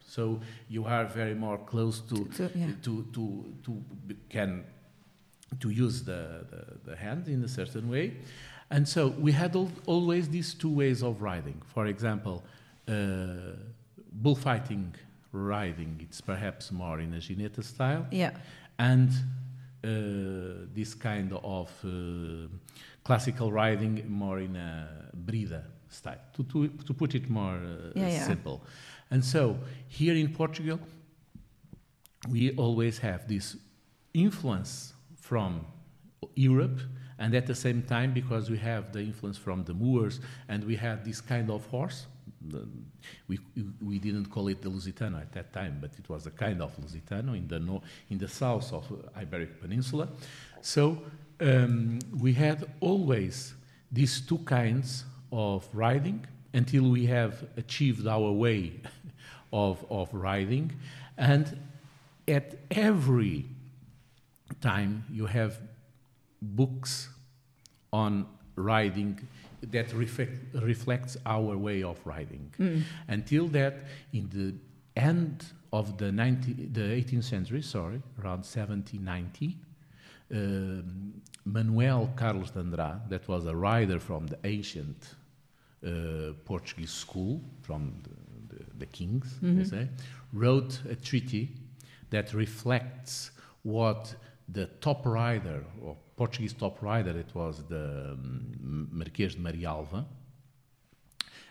[0.00, 2.66] So you are very more close to, To- yeah.
[2.82, 3.82] to, to, to
[4.28, 4.64] can
[5.60, 8.14] to use the, the, the hand in a certain way.
[8.70, 11.60] And so we had al- always these two ways of riding.
[11.74, 12.44] For example,
[12.88, 12.92] uh,
[14.12, 14.94] bullfighting
[15.32, 18.30] riding, it's perhaps more in a gineta style Yeah.
[18.78, 19.10] and
[19.84, 22.48] uh, this kind of uh,
[23.04, 28.08] classical riding more in a brida style, to, to, to put it more uh, Yeah,
[28.08, 28.26] yeah.
[28.26, 28.62] simple.
[29.10, 29.56] And so
[29.88, 30.78] here in Portugal,
[32.28, 33.56] we always have this
[34.14, 35.64] influence from
[36.34, 36.80] Europe,
[37.18, 40.76] and at the same time, because we have the influence from the Moors, and we
[40.76, 42.06] had this kind of horse.
[42.48, 42.66] the-
[43.28, 43.38] We,
[43.82, 46.70] we didn't call it the Lusitano at that time, but it was a kind of
[46.78, 48.84] Lusitano in the, no, in the south of
[49.16, 50.08] Iberic Peninsula.
[50.60, 51.02] So
[51.40, 53.54] um, we had always
[53.90, 58.72] these two kinds of riding until we have achieved our way
[59.52, 60.72] of, of riding.
[61.16, 61.58] And
[62.26, 63.46] at every
[64.60, 65.58] time you have
[66.42, 67.08] books
[67.92, 69.20] on riding
[69.62, 72.52] that reflect, reflects our way of riding.
[72.58, 72.82] Mm.
[73.08, 73.80] Until that,
[74.12, 74.54] in the
[75.00, 79.56] end of the, 19, the 18th century, sorry, around 1790,
[80.32, 85.14] um, Manuel Carlos de Andrade, that was a rider from the ancient
[85.86, 89.66] uh, Portuguese school, from the, the, the kings, they Mhm.
[89.70, 89.88] say,
[90.32, 91.48] wrote a treaty
[92.10, 93.30] that reflects
[93.62, 94.14] what
[94.52, 100.04] the top rider, or Portuguese top rider, it was the um, Marquês de Marialva,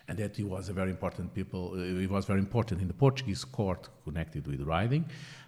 [0.08, 1.72] and that he was a very important people.
[1.74, 5.04] Uh, he was very important in the Portuguese court connected with riding,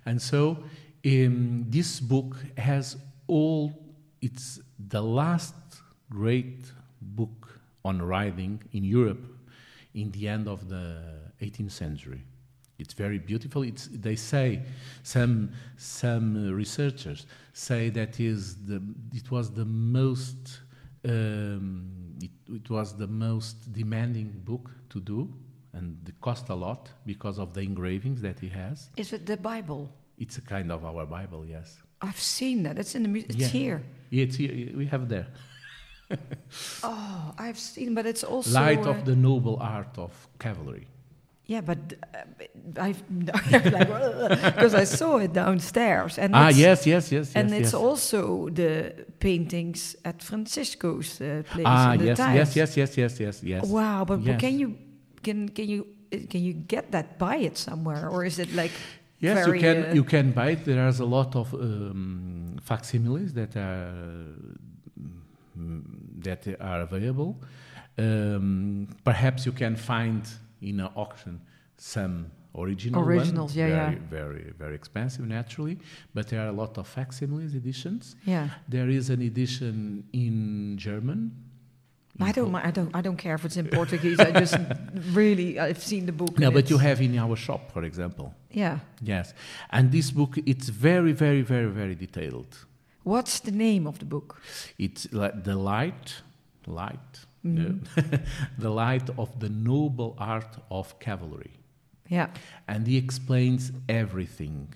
[0.07, 0.57] and so
[1.05, 3.73] um, this book has all.
[4.21, 5.55] It's the last
[6.09, 7.52] great book
[7.85, 9.25] on riding in Europe
[9.95, 11.01] in the end of the
[11.41, 12.23] 18th century.
[12.79, 13.63] It's very beautiful.
[13.63, 14.63] It's, they say
[15.03, 18.83] some some researchers say that is the
[19.15, 20.61] it was the most
[21.09, 25.29] um, it, it was the most demanding book to do
[25.75, 28.91] and it cost a lot because of the engravings that he has.
[28.97, 29.91] Is it the Bible?
[30.19, 31.79] It's a kind of our Bible, yes.
[32.01, 32.79] I've seen that.
[32.79, 33.47] It's in the mu- it's Yeah.
[33.49, 33.83] here.
[34.11, 35.27] Yeah, it's here, we have there.
[36.85, 40.87] Oh, I've seen, but it's also Light of the noble art of cavalry.
[41.47, 41.79] Yeah, but
[42.15, 43.03] uh, I've
[44.55, 47.75] because I saw it downstairs, and Ah, yes, yes, yes, and yes, it's yes.
[47.75, 53.43] also the paintings at Francisco's uh, place Ah, the yes, yes, yes, yes, yes, yes,
[53.43, 53.65] yes.
[53.69, 54.41] Wow, but, but Yes.
[54.41, 54.77] can you
[55.23, 55.87] can can you
[56.31, 58.73] can you get that buy it somewhere, or is it like
[59.19, 60.65] Yes, you can uh, you can buy it.
[60.65, 63.93] There is a lot of um, facsimiles that are
[65.55, 67.41] that are available.
[67.99, 70.27] Um, perhaps you can find
[70.61, 71.41] in an auction
[71.77, 73.99] some original Originals, one, yeah, very, yeah.
[74.11, 75.79] very very expensive naturally,
[76.15, 78.17] but there are a lot of facsimiles editions.
[78.25, 78.49] yeah?
[78.69, 81.33] There is an edition in German.
[82.21, 84.21] I don't I don't I don't care if it's in Portuguese.
[84.21, 84.57] I just
[85.13, 86.39] really I've seen the book.
[86.39, 88.35] No, but you have in our shop, for example.
[88.51, 88.79] yeah.
[89.03, 89.33] Yes,
[89.71, 92.55] and this book it's very, very, very, very detailed.
[93.05, 94.41] What's the name of the book?
[94.79, 96.23] It's like the light,
[96.67, 97.55] light, Mhm.
[97.55, 97.79] no,
[98.59, 101.51] the light of the noble art of cavalry,
[102.09, 102.29] Yeah.
[102.69, 104.69] and he explains everything.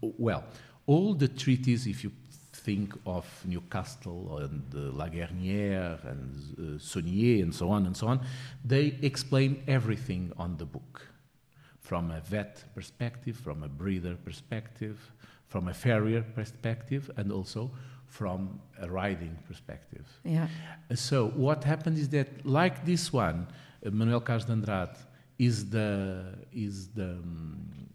[0.00, 0.44] Well,
[0.86, 2.12] all the treaties, if you
[2.52, 8.06] think of Newcastle and uh, La Guérinière and uh, Saunier and so on and so
[8.06, 8.20] on,
[8.64, 11.06] they explain everything on the book,
[11.80, 14.96] from a vet perspective, from a breeder perspective,
[15.54, 17.70] from a farrier perspective, and also
[18.08, 20.04] from a riding perspective.
[20.24, 20.48] Yeah.
[20.96, 23.46] So what happened is that, like this one,
[23.84, 24.98] Manuel Carlos de Andrade
[25.38, 27.88] is the is the um,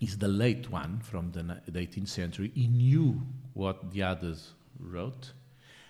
[0.00, 2.52] is the late one from the, the 18th century.
[2.54, 3.20] He knew
[3.54, 5.32] what the others wrote,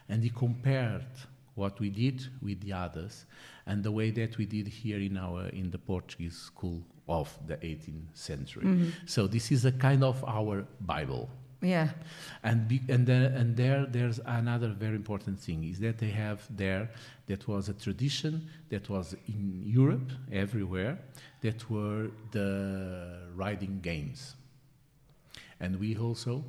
[0.08, 1.12] and he compared
[1.56, 3.26] what we did with the others
[3.66, 7.56] and the way that we did here in our in the Portuguese school of the
[7.56, 8.64] 18th century.
[8.64, 8.88] Mm-hmm.
[9.06, 11.28] So this is a kind of our Bible.
[11.60, 11.88] Yeah.
[12.42, 16.46] And be, and there, and there there's another very important thing is that they have
[16.54, 16.90] there
[17.26, 20.98] that was a tradition that was in Europe everywhere
[21.40, 24.36] that were the riding games,
[25.58, 26.44] and we also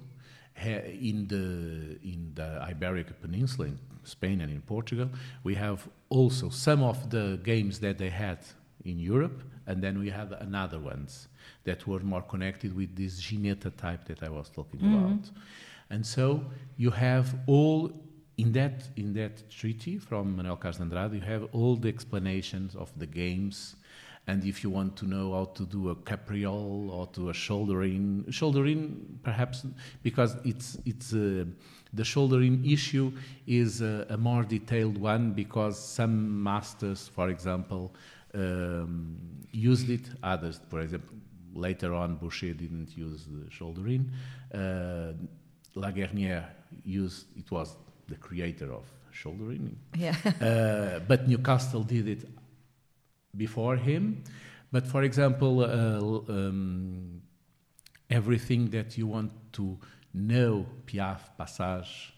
[0.58, 5.10] ha- in the in the Iberic Peninsula in Spain and in Portugal
[5.44, 8.40] we have also some of the games that they had
[8.84, 11.28] in Europe, and then we have another ones
[11.64, 15.30] that were more connected with this Gineta type that I was talking about.
[15.90, 16.44] And so
[16.78, 17.92] you have all
[18.38, 22.92] in that in that treaty from Manuel Carlos Andrade, you have all the explanations of
[23.00, 23.76] the games.
[24.28, 28.26] And if you want to know how to do a capriole or to a shouldering,
[28.32, 29.66] shouldering perhaps
[30.02, 31.46] because it's it's uh,
[31.96, 33.12] the shouldering issue
[33.48, 37.94] is a, a more detailed one because some masters, for example,
[38.34, 39.18] um,
[39.52, 40.06] used it.
[40.24, 41.16] Others, for example,
[41.54, 44.12] later on, Baucher didn't use the shouldering.
[44.54, 45.14] Uh,
[45.76, 46.46] La Guérinière
[46.84, 47.76] used it was
[48.08, 50.16] the creator of shouldering, Yeah.
[50.42, 52.28] uh, but Newcastle did it
[53.36, 54.24] before him.
[54.72, 57.22] But for example, uh, um,
[58.10, 59.78] everything that you want to
[60.16, 62.14] know, Piaffe, Passage,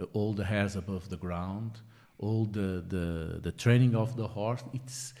[0.00, 1.80] uh, all the airs above the ground,
[2.18, 5.14] all the, the, the training of the horse, it's,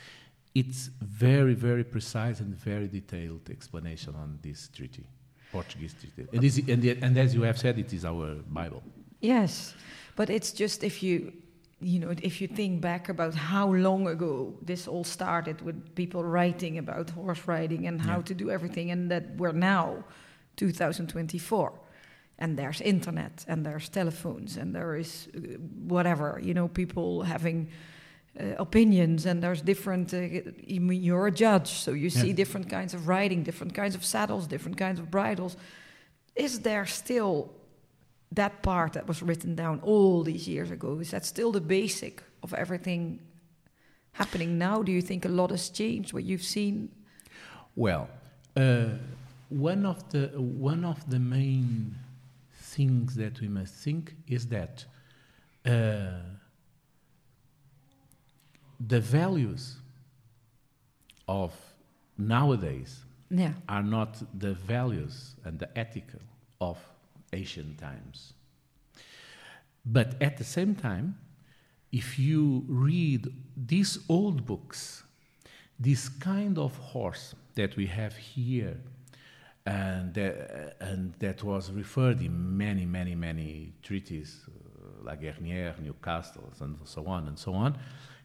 [0.54, 5.04] it's very, very precise and very detailed explanation on this treaty,
[5.52, 6.28] Portuguese treaty.
[6.32, 8.82] And, this, and, the- and as you have said, it is our Bible.
[9.20, 9.74] Yes,
[10.16, 11.32] but it's just if you,
[11.80, 16.24] you know, if you think back about how long ago this all started with people
[16.24, 18.22] writing about horse riding and how Yeah.
[18.22, 20.04] to do everything, and that we're now
[20.56, 21.72] 2024,
[22.38, 25.40] and there's internet and there's telephones and there is uh,
[25.88, 27.68] whatever, you know, people having.
[28.38, 30.12] Uh, opinions and there's different.
[30.12, 30.18] Uh,
[30.66, 34.76] you're a judge, so you see different kinds of riding, different kinds of saddles, different
[34.76, 35.56] kinds of bridles.
[36.34, 37.50] Is there still
[38.32, 42.22] that part that was written down all these years ago is that still the basic
[42.42, 43.20] of everything
[44.12, 46.90] happening now do you think a lot has changed what you've seen
[47.76, 48.08] Well,
[48.56, 48.86] uh,
[49.50, 51.94] one of the one of the main
[52.76, 54.84] things that we must think is that
[55.64, 56.20] uh,
[58.94, 59.76] the values
[61.26, 61.52] of
[62.18, 66.20] nowadays yeah are not the values and the ethical
[66.60, 66.78] of
[67.32, 68.32] ancient times.
[69.84, 71.18] But at the same time,
[71.92, 75.04] if you read these old books,
[75.78, 78.78] this kind of horse that we have here,
[79.66, 86.52] and that, and that was referred in many, many, many treaties, uh, La Guérinière, Newcastle,
[86.60, 87.76] and so on and so on.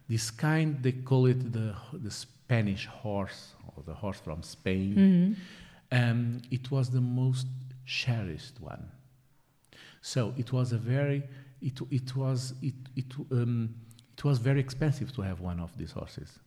[0.07, 5.35] This kind, they call it the, the Spanish horse, or the horse from Spain.
[5.91, 7.47] Um, it was the most
[7.85, 8.91] cherished one.
[10.01, 11.23] So it was a very,
[11.61, 13.73] it, it was, it, it, um,
[14.15, 16.39] it was very expensive to have one of these horses.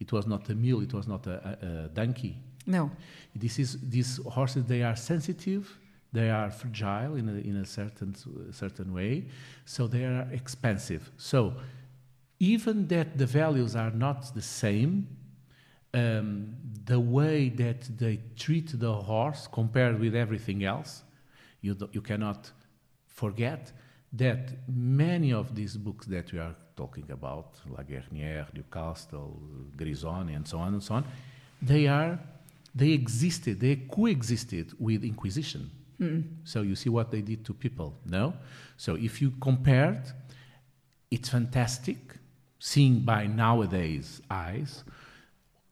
[0.00, 2.36] It was not a mule, it was not a, a, a donkey.
[2.66, 2.90] No
[3.34, 5.78] This is, these horses, they are sensitive,
[6.12, 8.14] they are fragile in a, in a certain,
[8.52, 9.26] certain way,
[9.64, 11.10] so they are expensive.
[11.16, 11.54] So
[12.38, 15.08] even that the values are not the same,
[15.92, 21.02] um, the way that they treat the horse compared with everything else,
[21.60, 22.50] you, do, you cannot
[23.06, 23.72] forget
[24.12, 29.40] that many of these books that we are talking about, La Guérinière, Newcastle,
[29.76, 31.04] Grisoni, and so on and so on,
[31.62, 32.18] they are
[32.74, 35.70] they existed, they coexisted with Inquisition.
[36.44, 38.34] So you see what they did to people, no?
[38.76, 40.02] So if you compared,
[41.10, 41.96] it's fantastic
[42.58, 44.84] seeing by nowadays eyes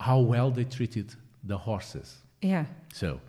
[0.00, 2.18] how well they treated the horses.
[2.40, 3.20] yeah So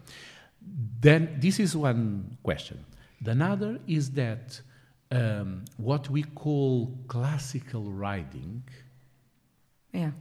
[1.01, 2.85] then this is one question.
[3.21, 4.61] The another is that
[5.11, 8.63] um, what we call classical riding,
[9.91, 10.11] yeah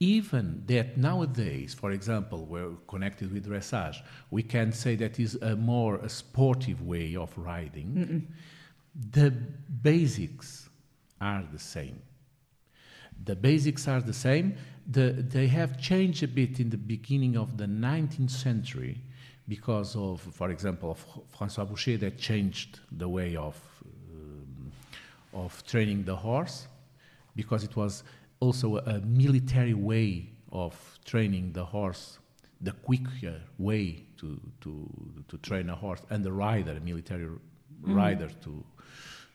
[0.00, 3.96] even that nowadays, for example, we're connected with dressage,
[4.30, 8.26] we can say that is a more a sportive way of riding.
[9.12, 10.70] The basics
[11.20, 12.00] are the same.
[13.24, 14.56] The basics are the same.
[14.90, 19.02] The, they have changed a bit in the beginning of the 19th century
[19.46, 21.04] because of, for example, of
[21.38, 23.60] François Baucher that changed the way of,
[24.10, 24.72] um,
[25.34, 26.68] of training the horse
[27.36, 28.02] because it was
[28.40, 30.74] also a military way of
[31.04, 32.18] training the horse,
[32.60, 34.88] the quicker way to, to,
[35.28, 37.28] to train a horse, and the rider, a military
[37.82, 38.64] rider, to,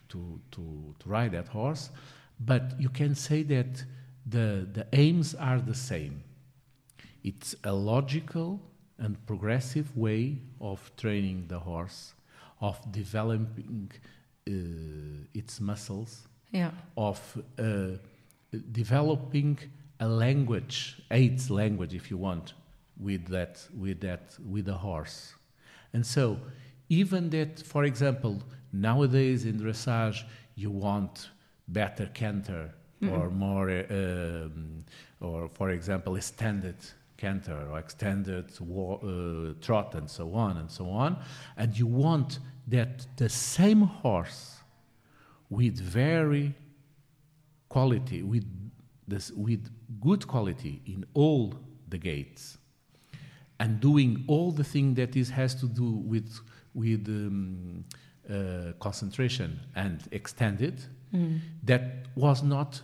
[0.10, 1.90] to, to, to ride that horse.
[2.40, 3.84] but you can say that
[4.28, 6.22] the, the aims are the same.
[7.24, 8.60] It's a logical
[9.00, 12.14] and progressive way of training the horse,
[12.62, 13.92] of developing
[14.48, 14.52] uh,
[15.34, 16.72] its muscles, Yeah.
[16.98, 17.20] of
[17.58, 17.98] uh,
[18.72, 19.58] developing
[20.00, 22.54] a language, aids language, if you want,
[23.00, 25.34] with that, with that, with the horse.
[25.94, 26.38] And so,
[26.90, 28.42] even that, for example,
[28.72, 30.24] nowadays in dressage,
[30.56, 31.30] you want
[31.68, 32.74] better canter
[33.12, 34.84] or more, uh, um,
[35.22, 36.76] or for example, extended
[37.18, 41.18] canter or extended uh, trot and so on and so on,
[41.58, 44.58] and you want that the same horse
[45.50, 46.54] with very
[47.80, 48.46] quality, with,
[49.08, 49.62] this, with
[50.08, 51.54] good quality in all
[51.90, 52.58] the gates,
[53.60, 56.30] and doing all the thing that is has to do with
[56.74, 57.84] with um,
[58.30, 58.36] uh,
[58.80, 60.76] concentration and extended.
[61.64, 61.84] That
[62.16, 62.82] was not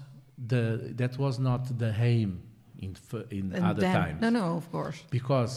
[0.48, 2.32] the that was not the aim
[2.80, 5.00] in f- in And other then- times No, no, of course.
[5.10, 5.54] because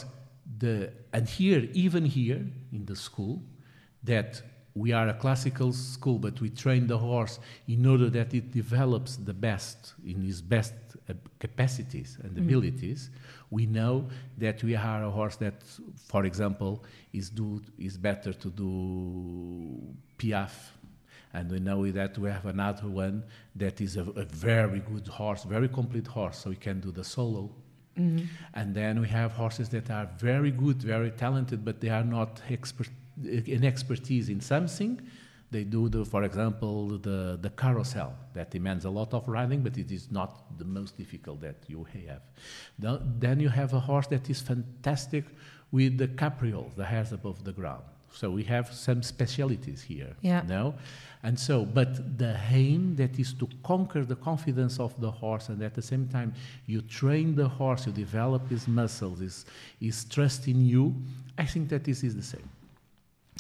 [0.61, 3.37] the and here even here in the school
[4.03, 4.43] that
[4.75, 9.17] we are a classical school but we train the horse in order that it develops
[9.17, 10.75] the best in his best
[11.09, 13.11] uh, capacities and abilities.
[13.51, 14.09] We know
[14.39, 15.63] that we are a horse that
[16.09, 19.81] for example is do is better to do
[20.19, 20.73] piaffe.
[21.35, 23.25] And we know that we have another one
[23.57, 27.03] that is a, a very good horse, very complete horse, so we can do the
[27.03, 27.51] solo.
[28.55, 32.41] And then we have horses that are very good, very talented, but they are not
[32.51, 32.89] expert,
[33.23, 35.01] an expertise in something.
[35.51, 39.79] They do, the, for example, the, the carousel that demands a lot of riding, but
[39.79, 42.23] it is not the most difficult that you have.
[42.79, 45.25] The- Then you have a horse that is fantastic
[45.71, 47.85] with the capriole, the airs above the ground.
[48.13, 50.15] So we have some specialities here.
[50.23, 50.43] Yeah.
[50.47, 50.75] No?
[51.23, 55.63] And so, but the aim that is to conquer the confidence of the horse, and
[55.63, 56.35] at the same time,
[56.67, 59.47] you train the horse, you develop his muscles, his,
[59.81, 60.95] his trust in you.
[61.39, 62.49] I think that this is the same.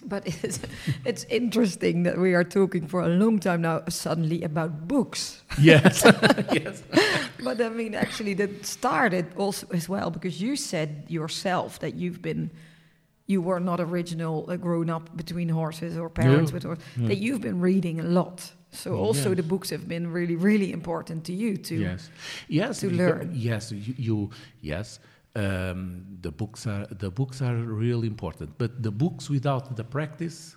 [0.07, 0.59] But it's,
[1.05, 5.42] it's interesting that we are talking for a long time now suddenly about books.
[5.59, 6.05] Yes.
[6.52, 6.82] yes.
[7.42, 12.20] But I mean, actually, that started also as well because you said yourself that you've
[12.22, 12.50] been,
[13.26, 16.55] you were not original, uh, grown up between horses or parents No.
[16.55, 16.84] with horses.
[16.96, 17.09] No.
[17.09, 18.52] That you've been reading a lot.
[18.70, 19.36] So also Yes.
[19.36, 21.76] the books have been really, really important to you too.
[21.80, 22.11] Yes.
[22.48, 22.80] Yes.
[22.80, 23.30] to learn.
[23.32, 23.70] Yes.
[23.72, 24.30] You, you
[24.61, 24.98] yes.
[25.37, 30.57] Um, the books are the books are really important, but the books without the practice,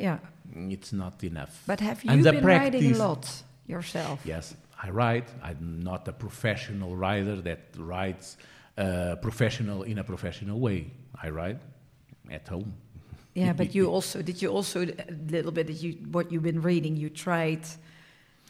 [0.00, 0.18] Yeah.
[0.54, 1.62] it's not enough.
[1.66, 4.20] But have you And been writing a lot yourself?
[4.24, 5.28] Yes, I write.
[5.42, 8.36] I'm not a professional writer that writes
[8.78, 10.90] uh, professional in a professional way.
[11.22, 11.60] I write
[12.30, 12.72] at home.
[13.34, 16.62] Yeah, but you also did you also a little bit that you what you've been
[16.62, 17.66] reading you tried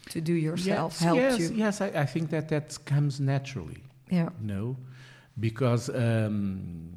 [0.09, 1.49] to do yourself yes, helped yes, you.
[1.57, 1.81] yes.
[1.81, 3.83] I, I think that that comes naturally.
[4.09, 4.29] Yeah.
[4.41, 4.77] No,
[5.39, 6.93] because um,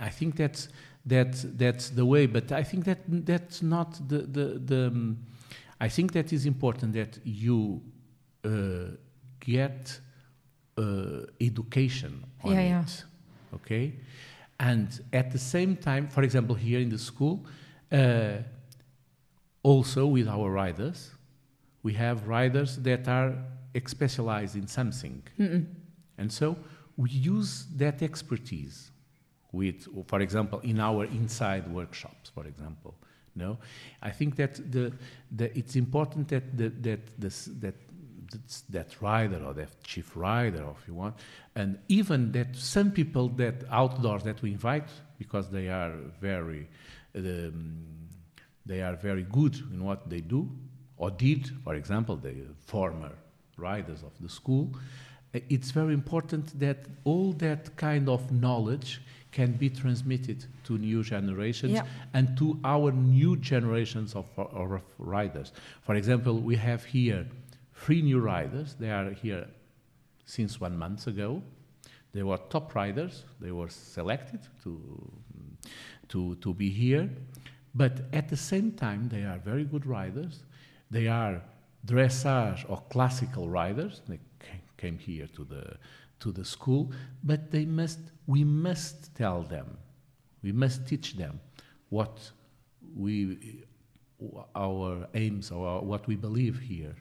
[0.00, 0.68] I think that's
[1.06, 2.26] that's that's the way.
[2.26, 4.86] But I think that that's not the the the.
[4.88, 5.18] um,
[5.80, 7.80] I think that is important that you
[8.44, 8.50] uh,
[9.38, 10.00] get
[10.76, 12.68] uh, education on Yeah, it.
[12.68, 12.84] yeah.
[13.54, 13.92] Okay,
[14.58, 17.46] and at the same time, for example, here in the school,
[17.92, 18.42] uh,
[19.62, 21.10] also with our riders,
[21.82, 23.34] we have riders that are
[23.86, 25.22] specialized in something.
[26.18, 26.56] And so
[26.98, 28.90] we use that expertise
[29.52, 32.94] with, for example, in our inside workshops, for example.
[33.34, 33.56] No,
[34.02, 34.92] I think that the,
[35.30, 37.00] the it's important that the, that
[37.60, 37.74] that
[38.68, 41.14] that rider or that chief rider, or if you want,
[41.54, 44.88] and even that some people that outdoors that we invite
[45.18, 46.68] because they are very
[47.14, 47.76] um,
[48.66, 50.50] they are very good in what they do
[50.98, 52.34] or did, for example, the
[52.66, 53.12] former
[53.56, 54.70] riders of the school.
[55.32, 61.72] It's very important that all that kind of knowledge can be transmitted to new generations
[61.72, 61.86] Yeah.
[62.14, 65.52] and to our new generations of, of riders.
[65.82, 67.26] For example, we have here
[67.74, 68.74] three new riders.
[68.78, 69.46] They are here
[70.24, 71.42] since one month ago.
[72.12, 73.24] They were top riders.
[73.38, 75.12] They were selected to,
[76.08, 77.10] to, to be here.
[77.74, 80.42] But at the same time, they are very good riders.
[80.90, 81.42] They are
[81.86, 84.00] dressage or classical riders.
[84.08, 84.18] They
[84.78, 85.76] came here to the,
[86.20, 86.92] to the school.
[87.22, 89.76] But they must, we must tell them,
[90.42, 91.40] we must teach them
[91.90, 92.30] what
[92.96, 93.64] we,
[94.54, 96.94] our aims or what we believe here,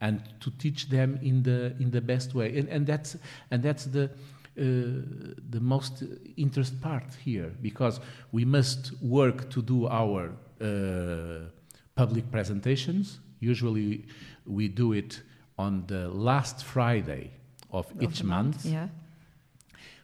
[0.00, 2.58] and to teach them in the in the best way.
[2.58, 3.16] And, and that's
[3.50, 4.10] and that's the uh,
[5.50, 6.02] the most
[6.36, 8.00] interest part here because
[8.32, 11.48] we must work to do our uh,
[11.94, 13.20] public presentations.
[13.40, 14.04] Usually,
[14.46, 15.22] we do it
[15.58, 17.30] on the last Friday
[17.70, 18.64] of, Of each the month.
[18.64, 18.88] Yeah.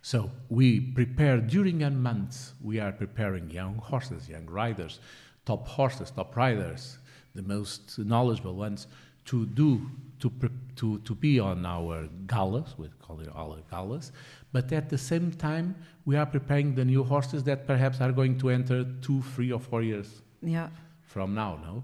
[0.02, 2.52] So we prepare during a month.
[2.62, 5.00] We are preparing young horses, young riders,
[5.46, 6.98] top horses, top riders,
[7.34, 8.86] the most knowledgeable ones,
[9.26, 9.80] to do
[10.20, 10.30] to
[10.76, 12.74] to to be on our galas.
[12.76, 14.12] We call it our galas.
[14.52, 15.74] But at the same time,
[16.04, 19.60] we are preparing the new horses that perhaps are going to enter two, three, or
[19.60, 20.68] four years Yeah.
[21.14, 21.74] From now no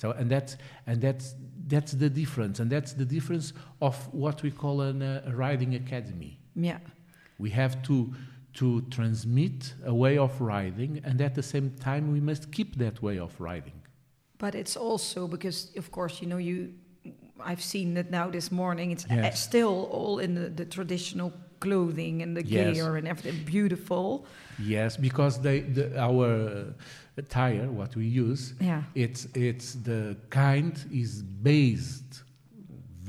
[0.00, 0.52] so and that's
[0.86, 1.26] and that's
[1.72, 3.46] that's the difference and that's the difference
[3.80, 6.32] of what we call an, uh, a riding academy
[6.68, 6.78] Yeah.
[7.44, 7.96] we have to
[8.60, 8.66] to
[8.96, 13.18] transmit a way of riding and at the same time we must keep that way
[13.26, 13.78] of riding
[14.38, 16.56] But it's also because, of course, you know, you.
[17.50, 18.90] I've seen it now this morning.
[18.94, 19.24] It's Yes.
[19.34, 21.30] uh, still all in the, the traditional
[21.60, 22.74] clothing and the Yes.
[22.76, 23.44] gear and everything.
[23.44, 24.24] Beautiful.
[24.58, 26.28] yes because they the, our
[27.18, 28.82] uh, tire what we use Yeah.
[28.94, 32.22] it's it's the kind is based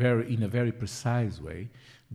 [0.04, 1.70] very in a very precise way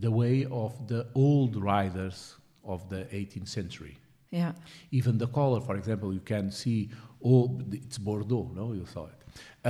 [0.05, 3.95] the way of the old riders of the 18th century
[4.31, 4.53] Yeah.
[4.91, 6.89] even the color for example you can see
[7.21, 9.19] all it's bordeaux no you saw it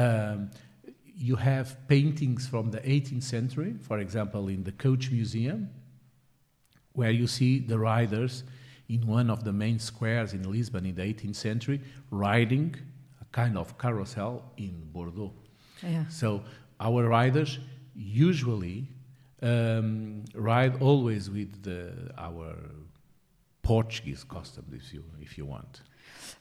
[0.03, 0.49] um,
[1.30, 5.70] you have paintings from the 18th century for example in the coach museum
[6.98, 8.34] where you see the riders
[8.95, 11.80] in one of the main squares in lisbon in the 18th century
[12.28, 12.70] riding
[13.22, 14.34] a kind of carousel
[14.66, 15.34] in bordeaux
[15.84, 16.06] Yeah.
[16.22, 16.28] so
[16.88, 17.52] our riders
[18.26, 18.78] usually
[19.52, 21.82] um, ride always with the,
[22.28, 22.50] our
[23.62, 25.82] Portuguese customs, if you if you want.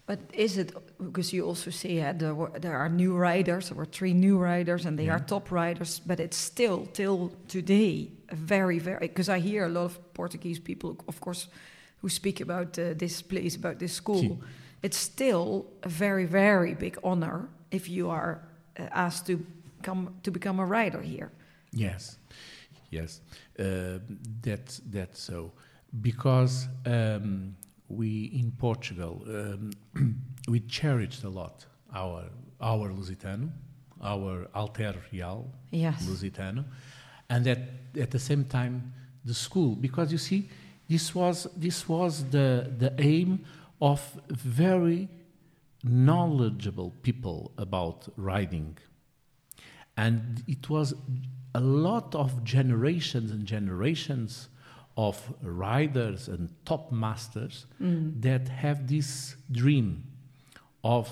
[0.06, 3.76] But is it because you also say yeah, there, were, there are new riders, there
[3.76, 8.78] were three new riders, and they are top riders, but it's still till today very
[8.78, 11.48] very because I hear a lot of Portuguese people, of course,
[12.02, 14.38] who speak about uh, this place, about this school.
[14.82, 18.42] It's still a very very big honor if you are
[18.78, 19.44] uh, asked to
[19.82, 21.32] come to become a rider here.
[21.72, 22.18] Yes,
[22.90, 23.20] yes,
[23.58, 23.98] uh,
[24.40, 25.50] that's that's so.
[26.00, 27.56] Because um,
[27.88, 29.70] we in Portugal um,
[30.48, 31.64] we cherished a lot
[31.94, 32.24] our
[32.60, 33.50] our Lusitano,
[34.02, 36.06] our Alter Real Yes.
[36.06, 36.64] Lusitano,
[37.28, 37.58] and at
[38.00, 38.92] at the same time
[39.24, 39.74] the school.
[39.76, 40.48] Because you see
[40.88, 43.44] this was this was the the aim
[43.80, 45.08] of very
[45.84, 48.76] knowledgeable people about riding.
[49.96, 50.94] And it was
[51.54, 54.48] a lot of generations and generations
[54.96, 57.66] of riders and top masters
[58.20, 60.04] that have this dream
[60.82, 61.10] of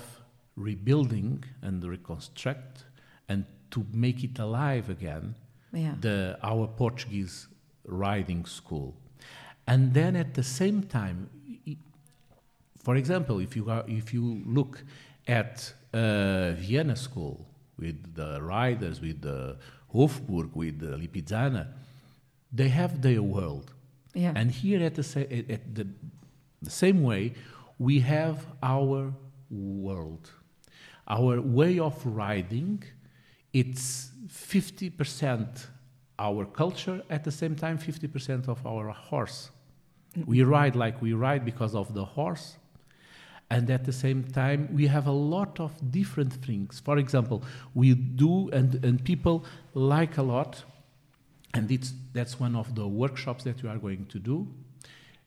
[0.55, 2.85] rebuilding and reconstruct
[3.29, 5.35] and to make it alive again
[5.73, 5.95] Yeah.
[6.01, 7.47] the our Portuguese
[7.85, 8.95] riding school
[9.67, 11.29] and then at the same time
[12.85, 14.83] for example, if you are, if you look
[15.27, 17.43] at uh, Vienna School
[17.79, 19.57] with the riders, with the
[19.91, 21.67] Hofburg, with the Lipizzaner,
[22.55, 23.73] they have their world.
[24.13, 24.33] Yeah.
[24.35, 25.19] And here at the, sa-
[25.55, 25.87] at the,
[26.61, 27.33] the same way,
[27.77, 29.13] we have our
[29.49, 30.31] world.
[31.07, 32.83] Our way of riding,
[33.53, 35.67] it's 50%
[36.17, 39.51] our culture, at the same time, 50% of our horse.
[40.25, 40.49] We mm-hmm.
[40.49, 42.55] ride like we ride because of the horse,
[43.49, 47.43] and at the same time we have a lot of different things for example
[47.73, 50.63] we do and, and people like a lot
[51.55, 54.47] and it's, that's one of the workshops that we are going to do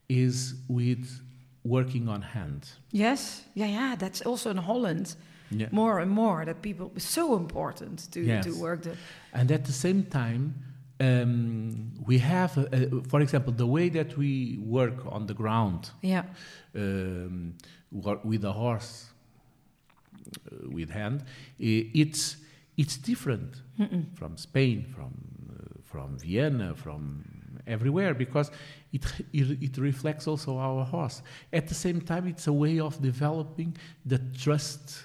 [0.09, 1.21] is with
[1.65, 3.97] working on hand Yes, yeah, yeah.
[3.99, 5.17] That's also in Holland.
[5.51, 5.69] Yeah.
[5.71, 8.45] More and more that people it's so important to Yes.
[8.45, 8.97] to work the
[9.33, 10.55] and at the same time
[11.01, 15.91] um, we have uh, uh, for example the way that we work on the ground
[16.03, 16.25] yeah
[16.75, 17.55] um,
[18.25, 19.07] with a horse
[20.53, 21.25] uh, with hand,
[21.59, 22.37] it's
[22.77, 23.63] it's different
[24.15, 25.13] from Spain, from
[25.91, 27.25] from Vienna, from
[27.67, 28.51] everywhere because
[28.93, 31.23] it, it it reflects also our horse.
[31.53, 33.77] At the same time, it's a way of developing
[34.07, 35.05] the trust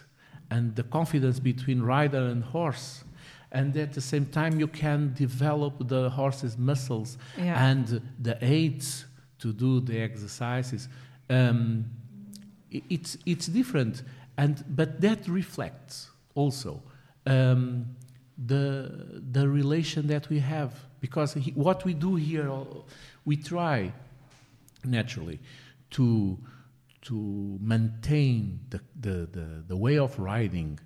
[0.49, 3.03] and the confidence between rider and horse.
[3.51, 7.69] And at the same time, you can develop the horse's muscles Yeah.
[7.71, 9.05] and the aids
[9.39, 10.89] to do the exercises.
[11.29, 11.85] Um,
[12.89, 14.03] it's it's different,
[14.37, 16.81] and but that reflects also
[17.27, 17.85] um,
[18.45, 22.49] the the relation that we have because he, what we do here,
[23.25, 23.91] we try
[24.83, 25.39] naturally
[25.91, 26.37] to
[27.03, 30.79] to maintain the the, the, the way of writing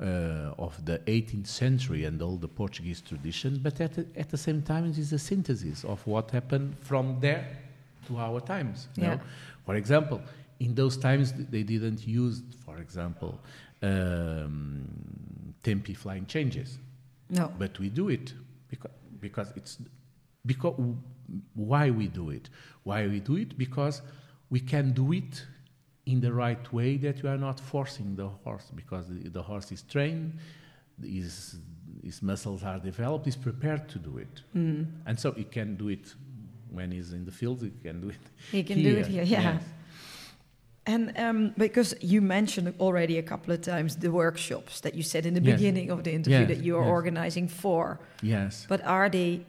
[0.00, 4.36] uh, of the 18th century and all the Portuguese tradition, but at the, at the
[4.36, 7.48] same time, it is a synthesis of what happened from there
[8.06, 8.88] to our times.
[8.94, 9.14] Yeah.
[9.14, 9.20] know?
[9.66, 10.20] For example,
[10.60, 13.40] in those times, they didn't use, for example,
[13.82, 16.78] um, tempi flying changes,
[17.30, 18.34] no but we do it
[18.68, 19.78] because because it's
[20.46, 20.74] because
[21.54, 22.48] why we do it.
[22.84, 24.02] Why we do it because
[24.50, 25.44] we can do it
[26.06, 29.70] in the right way that you are not forcing the horse because the, the horse
[29.70, 30.38] is trained,
[31.02, 31.56] his,
[32.02, 34.40] his muscles are developed, he's prepared to do it.
[34.56, 34.86] Mm.
[35.04, 36.14] And so he can do it
[36.70, 38.16] when he's in the field, he can do it.
[38.50, 38.94] He can here.
[38.94, 39.42] do it here, yeah.
[39.42, 39.62] Yes.
[40.92, 45.24] And um, because you mentioned already a couple of times the workshops that you said
[45.26, 45.56] in the Yes.
[45.56, 46.90] beginning of the interview Yes, that you are yes.
[46.98, 48.66] organizing for, Yes.
[48.68, 49.40] but are they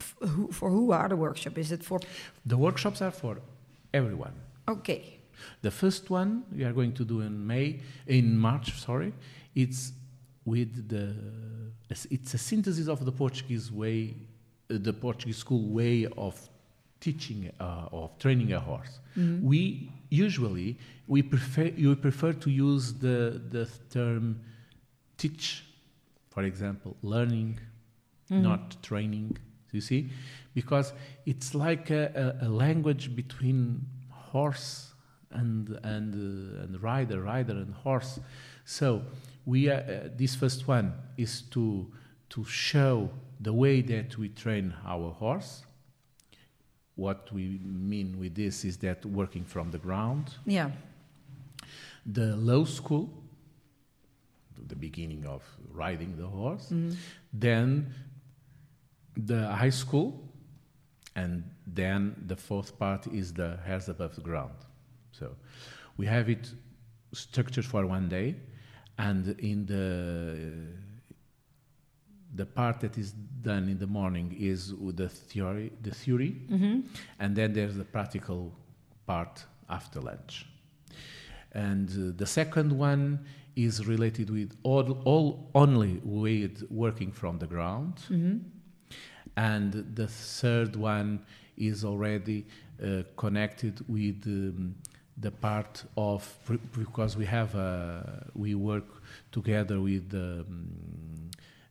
[0.00, 1.56] f- who, for who are the workshops?
[1.58, 1.98] Is it for
[2.46, 3.34] The workshops are for
[3.92, 4.32] everyone.
[4.68, 5.02] okay?
[5.62, 9.12] The first one we are going to do in May, in March, sorry.
[9.54, 9.92] It's
[10.44, 11.06] with the,
[12.10, 14.14] it's a synthesis of the Portuguese way,
[14.70, 16.34] uh, the Portuguese school way of
[17.06, 18.94] teaching, uh, of training a horse.
[19.50, 20.68] We usually
[21.06, 23.18] we prefer you prefer to use the
[23.54, 23.64] the
[23.96, 24.24] term
[25.16, 25.44] teach,
[26.34, 27.50] for example, learning,
[28.30, 29.36] not training.
[29.76, 30.02] You see,
[30.54, 30.92] because
[31.26, 32.04] it's like a,
[32.42, 33.60] a, a language between
[34.32, 34.94] horse
[35.30, 38.20] and and uh, and rider, rider and horse.
[38.64, 39.02] So
[39.44, 41.64] we are, uh, this first one is to
[42.30, 45.64] to show the way that we train our horse.
[46.96, 50.70] What we mean with this is that working from the ground, Yeah,
[52.06, 53.10] the low school,
[54.68, 55.42] the beginning of
[55.72, 56.94] riding the horse, mm-hmm.
[57.32, 57.92] then
[59.16, 60.20] the high school,
[61.16, 64.54] and then the fourth part is the airs above the ground.
[65.12, 65.36] So
[65.96, 66.50] we have it
[67.12, 68.36] structured for one day,
[68.98, 70.83] and in the
[72.34, 73.12] the part that is
[73.42, 76.36] done in the morning is with the theory, the theory,
[77.20, 78.52] and then there's the practical
[79.06, 80.46] part after lunch.
[81.52, 83.20] And uh, the second one
[83.56, 88.00] is related with all, all only with working from the ground.
[89.36, 91.20] And the third one
[91.56, 92.46] is already
[92.82, 94.74] uh, connected with um,
[95.18, 96.36] the part of
[96.76, 100.66] because we have a, we work together with the um,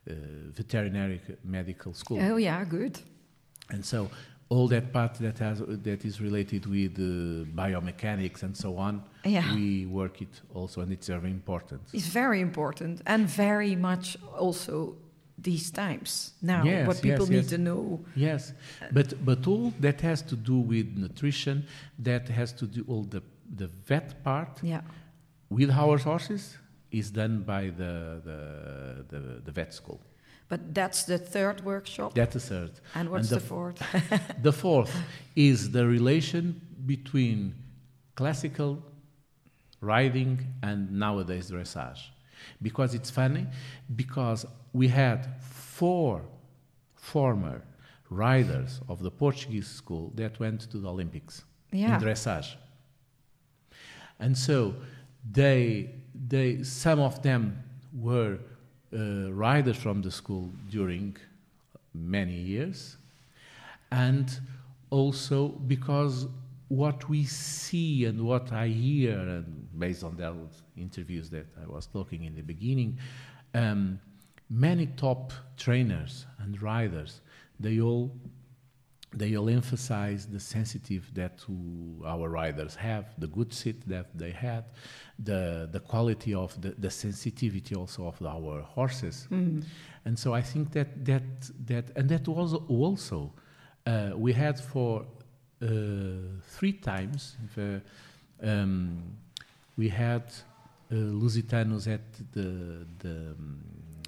[0.05, 2.19] veterinary medical school.
[2.21, 2.99] oh yeah, good.
[3.69, 4.09] And so
[4.49, 9.55] all that part that has that is related with uh, biomechanics and so on, Yeah.
[9.55, 11.81] we work it also, and it's very important.
[11.93, 14.95] It's very important and very much also
[15.37, 16.63] these times now.
[16.63, 17.49] Yes, what people yes, need yes.
[17.49, 17.99] to know.
[18.15, 18.53] Yes,
[18.91, 21.65] but but all that has to do with nutrition,
[22.03, 23.21] that has to do all the
[23.57, 24.81] the vet part Yeah,
[25.49, 26.57] with our horses
[26.99, 27.93] is done by the
[28.29, 28.39] the
[29.11, 29.99] the, the vet school.
[30.49, 32.13] but that's the third workshop.
[32.13, 32.71] That's the third.
[32.95, 33.79] And what's and the, the- fourth?
[34.49, 34.93] The fourth
[35.35, 36.43] is the relation
[36.85, 37.37] between
[38.15, 38.71] classical
[39.81, 42.01] riding and nowadays dressage.
[42.61, 43.45] Because it's funny,
[43.95, 45.19] because we had
[45.79, 46.21] four
[46.95, 47.57] former
[48.09, 51.35] riders of the Portuguese school that went to the Olympics
[51.71, 51.95] Yeah.
[51.95, 52.49] in dressage.
[54.19, 54.75] And so
[55.31, 58.39] they, they, some of them were
[58.95, 61.17] uh, riders from the school during
[61.93, 62.97] many years,
[63.91, 64.39] and
[64.89, 66.27] also because
[66.67, 71.85] what we see and what I hear, and based on those interviews that I was
[71.87, 72.97] talking in the beginning,
[73.53, 73.99] um,
[74.49, 77.21] many top trainers and riders,
[77.59, 78.11] they all
[79.15, 81.39] they all emphasize the sensitive that
[82.05, 84.65] our riders have, the good seat that they had,
[85.19, 89.27] the the quality of the, the sensitivity also of our horses,
[90.05, 91.23] and so I think that that
[91.67, 93.31] that and that was also
[93.85, 95.05] uh, we had for
[95.61, 95.67] uh,
[96.41, 97.37] three times.
[97.57, 97.79] Uh,
[98.41, 99.01] um,
[99.77, 100.23] we had
[100.91, 102.01] uh, Lusitanos at
[102.33, 103.63] the the um,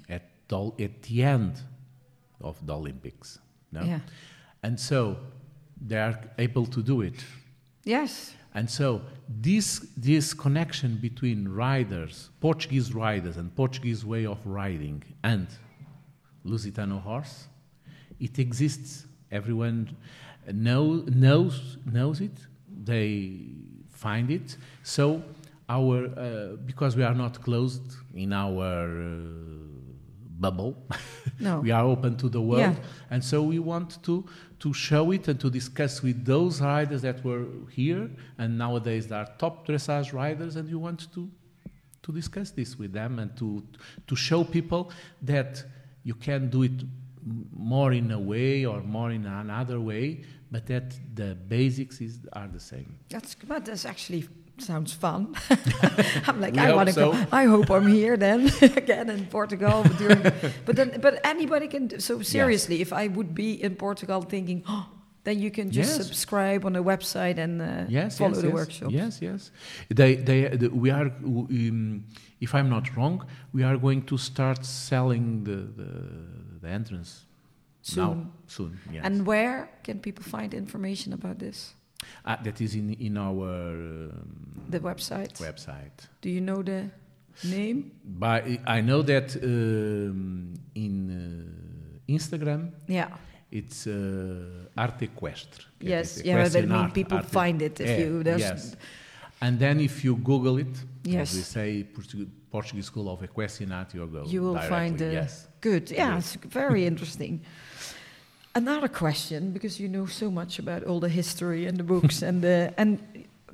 [0.08, 1.60] at the, at the end
[2.40, 3.38] of the Olympics.
[3.72, 3.82] No?
[3.82, 4.00] Yeah.
[4.66, 5.16] And so
[5.88, 7.18] they are able to do it.
[7.84, 8.34] Yes.
[8.54, 9.68] And so this
[10.08, 15.46] this connection between riders, Portuguese riders and Portuguese way of riding and
[16.44, 17.46] Lusitano horse,
[18.18, 19.06] it exists.
[19.30, 19.78] Everyone
[20.52, 22.36] know, knows knows it.
[22.84, 23.04] They
[24.04, 24.56] find it.
[24.82, 25.22] So
[25.68, 29.46] our uh, because we are not closed in our uh,
[30.40, 30.76] bubble,
[31.40, 31.60] No.
[31.64, 32.74] we are open to the world, Yeah.
[33.10, 34.24] and so we want to
[34.58, 39.28] to show it and to discuss with those riders that were here and nowadays are
[39.38, 41.30] top dressage riders, and you want to
[42.02, 43.62] to discuss this with them and to
[44.06, 44.92] to show people
[45.22, 45.64] that
[46.04, 46.84] you can do it
[47.52, 52.48] more in a way or more in another way, but that the basics is are
[52.48, 52.98] the same.
[53.08, 54.28] That's but that's actually
[54.58, 55.34] sounds fun.
[56.26, 57.12] I'm like, We I want to so.
[57.12, 57.26] go.
[57.32, 59.82] I hope I'm here then again in Portugal.
[59.82, 60.22] But, during,
[60.66, 61.86] but then, but anybody can.
[61.88, 64.86] do- So seriously, if I would be in Portugal thinking, oh,
[65.24, 66.06] then you can just Yes.
[66.06, 68.54] subscribe on the website and uh, yes, follow yes, the yes.
[68.54, 68.92] workshops.
[68.92, 69.50] Yes, yes.
[69.88, 71.06] They, they, the, we are.
[71.24, 72.04] Um,
[72.40, 75.90] if I'm not wrong, we are going to start selling the the,
[76.62, 77.24] the entrance
[77.96, 78.32] now Soon.
[78.46, 78.80] soon.
[78.92, 79.02] Yes.
[79.04, 81.74] And where can people find information about this?
[82.24, 83.72] Ah, that is in in our
[84.10, 85.38] um, The website.
[85.40, 86.08] website.
[86.20, 86.90] Do you know the
[87.44, 87.92] name?
[88.04, 93.08] By I know that um, in uh, Instagram Yeah.
[93.50, 95.64] it's uh, arte equestre.
[95.80, 96.20] Yes.
[96.24, 96.42] Yeah.
[96.42, 98.22] But I mean, art, people find it if Yeah, you.
[98.38, 98.76] Yes.
[99.40, 101.30] And then if you Google it, Yes.
[101.30, 104.00] as we say, Portu- Portuguese School of Equestrian Art, You
[104.42, 104.68] will directly.
[104.68, 105.12] find it.
[105.12, 105.48] yes.
[105.60, 105.90] good.
[105.90, 106.18] Yeah, Good.
[106.18, 107.40] it's very interesting.
[108.56, 112.42] Another question, because you know so much about all the history and the books and
[112.42, 112.98] the and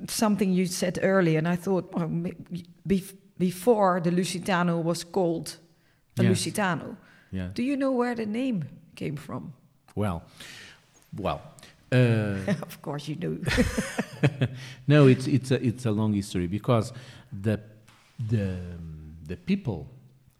[0.07, 2.29] something you said earlier, and I thought well, ma-
[2.87, 5.57] bef- before the Lusitano was called
[6.19, 6.31] a Yes.
[6.31, 6.95] Lusitano.
[7.31, 7.49] Yeah.
[7.53, 8.63] Do you know where the name
[8.95, 9.53] came from?
[9.95, 10.23] Well,
[11.17, 11.41] well.
[11.93, 13.39] Uh, of course, you do.
[14.87, 16.91] no, it's it's a it's a long history because
[17.41, 17.59] the
[18.29, 18.57] the
[19.27, 19.85] the people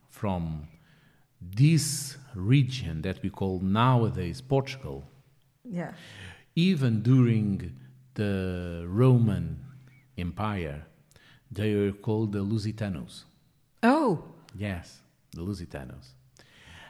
[0.09, 0.67] from
[1.55, 5.03] this region that we call nowadays Portugal,
[5.63, 5.91] yeah.
[6.55, 7.75] even during
[8.15, 9.59] the Roman
[10.17, 10.85] Empire,
[11.51, 13.23] they were called the Lusitanos.
[13.81, 14.23] Oh,
[14.55, 16.13] Yes, the Lusitanos.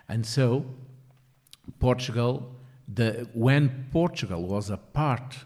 [0.09, 0.65] And so,
[1.79, 2.53] Portugal,
[2.93, 5.37] the, when Portugal was a part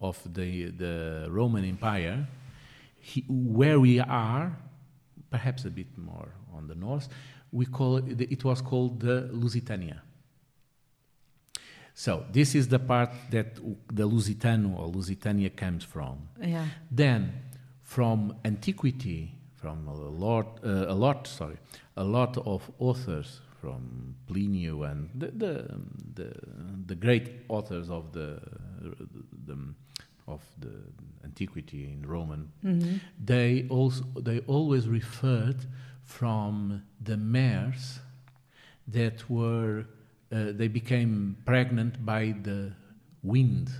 [0.00, 2.26] of the, the Roman Empire,
[2.98, 4.56] he, where we are,
[5.30, 7.08] perhaps a bit more on the north,
[7.52, 10.02] we call it, it was called the Lusitania.
[11.94, 13.56] So this is the part that
[13.92, 16.28] the Lusitano or Lusitania comes from.
[16.42, 16.66] yeah.
[16.90, 17.32] Then,
[17.82, 21.56] from antiquity, from a lot, uh, a lot, sorry,
[21.96, 25.70] a lot of authors from Pliny and the the,
[26.14, 26.32] the,
[26.86, 28.40] the great authors of the,
[29.46, 29.56] the
[30.28, 30.74] of the
[31.24, 33.00] antiquity in Roman, Mhm.
[33.24, 35.64] they also they always referred
[36.06, 38.00] from the mares
[38.88, 39.84] that were
[40.32, 42.72] uh, they became pregnant by the
[43.22, 43.70] wind.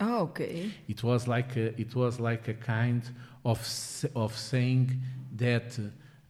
[0.00, 0.70] Oh, okay.
[0.88, 3.02] It was like a, it was like a kind
[3.44, 3.58] of
[4.14, 5.00] of saying
[5.36, 5.78] that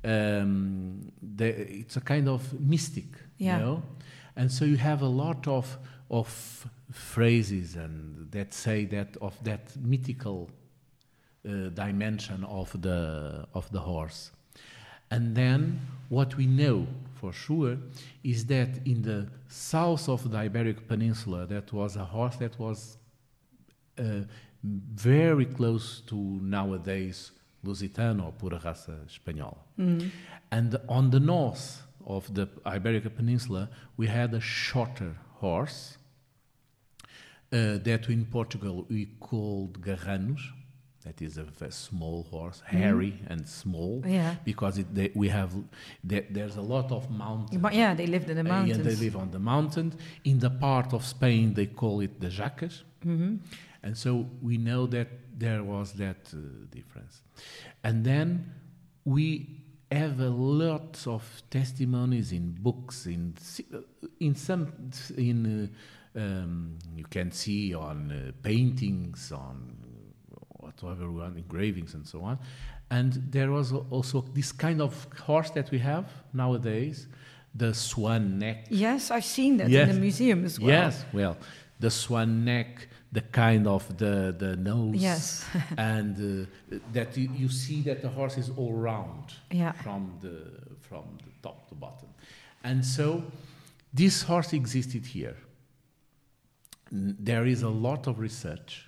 [0.04, 1.46] um, the,
[1.80, 3.06] it's a kind of mystic,
[3.38, 3.58] Yeah.
[3.58, 3.82] you know,
[4.36, 5.78] and so you have a lot of
[6.10, 10.50] of phrases and that say that of that mythical
[11.48, 14.30] uh, dimension of the of the horse.
[15.12, 16.86] And then what we know
[17.20, 17.76] for sure
[18.24, 22.96] is that in the south of the Iberic Peninsula, that was a horse that was
[23.98, 24.22] uh,
[24.62, 27.32] very close to nowadays
[27.64, 29.58] Lusitano or pura raça espanhola.
[30.50, 35.98] And on the north of the Iberic Peninsula, we had a shorter horse
[37.52, 40.40] uh, that in Portugal we called garranos.
[41.04, 44.36] That is a very small horse, hairy and small, Yeah.
[44.44, 45.50] because it, they, we have
[46.04, 47.60] there, there's a lot of mountains.
[47.60, 48.78] But yeah, they lived in the Uh, mountains.
[48.78, 49.92] Yeah, they live on the mountain.
[50.24, 52.84] In the part of Spain, they call it the jacas.
[53.04, 53.36] Mm-hmm.
[53.82, 56.38] And so we know that there was that uh,
[56.70, 57.22] difference.
[57.82, 58.52] And then
[59.04, 63.34] we have a lot of testimonies in books, in
[63.74, 63.78] uh,
[64.20, 64.72] in some
[65.16, 65.68] in
[66.16, 69.76] uh, um, you can see on uh, paintings, on
[70.82, 72.38] we want, engravings and so on.
[72.90, 77.06] And there was also this kind of horse that we have nowadays,
[77.54, 78.66] the swan neck.
[78.70, 79.88] Yes, I've seen that Yes.
[79.88, 80.68] in the museum as well.
[80.68, 81.36] Yes, well,
[81.80, 85.44] the swan neck, the kind of the the nose, Yes.
[85.76, 86.46] and uh,
[86.92, 89.72] that you, you see that the horse is all round Yeah.
[89.72, 90.36] from the
[90.80, 92.08] from the top to bottom,
[92.64, 93.22] and so
[93.94, 95.36] this horse existed here.
[96.90, 98.84] There is a lot of research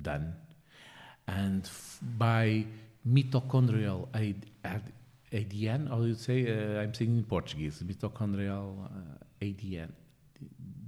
[0.00, 0.34] done,
[1.42, 2.64] and f- by
[3.16, 4.92] mitochondrial ad- ad-
[5.32, 6.38] ADN, how do you say?
[6.50, 9.90] Uh, I'm saying in Portuguese, mitochondrial uh, ADN,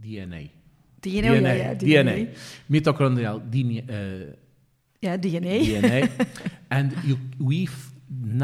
[0.03, 0.51] DNA.
[1.03, 2.35] DNA, yeah, yeah, DNA.
[2.75, 3.81] Mitochondrial DNA.
[3.89, 4.37] Uh,
[5.07, 5.57] Yeah, DNA.
[5.67, 6.01] DNA.
[6.77, 7.17] and you,
[7.49, 7.93] we f-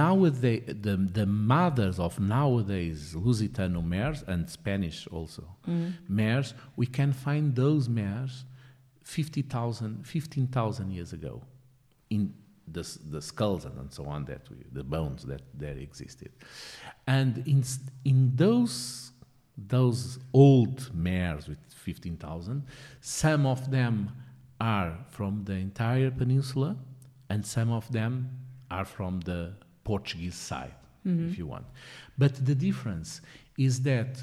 [0.00, 5.44] nowadays the the mothers of nowadays Lusitano mares and Spanish also
[6.08, 8.44] mares, we can find those mares
[9.04, 11.42] 50,000, 15,000 years ago
[12.10, 12.32] in
[12.68, 16.32] the, the skulls and, so on that we, the bones that there existed,
[17.06, 17.62] and in
[18.04, 19.12] in those
[19.56, 22.62] those old mares with 15,000,
[23.00, 24.10] some of them
[24.60, 26.76] are from the entire peninsula,
[27.30, 28.28] and some of them
[28.70, 29.54] are from the
[29.84, 31.32] Portuguese side, if mm-hmm.
[31.38, 31.64] you want.
[32.18, 33.20] But the difference
[33.56, 34.22] is that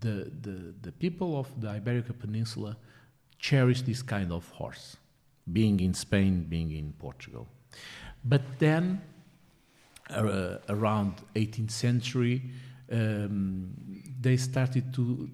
[0.00, 2.76] the, the, the people of the Iberica Peninsula
[3.38, 4.96] cherish this kind of horse,
[5.52, 7.46] being in Spain, being in Portugal.
[8.24, 9.00] But then,
[10.10, 12.42] uh, around 18th century,
[12.92, 13.68] um,
[14.20, 15.28] they started to.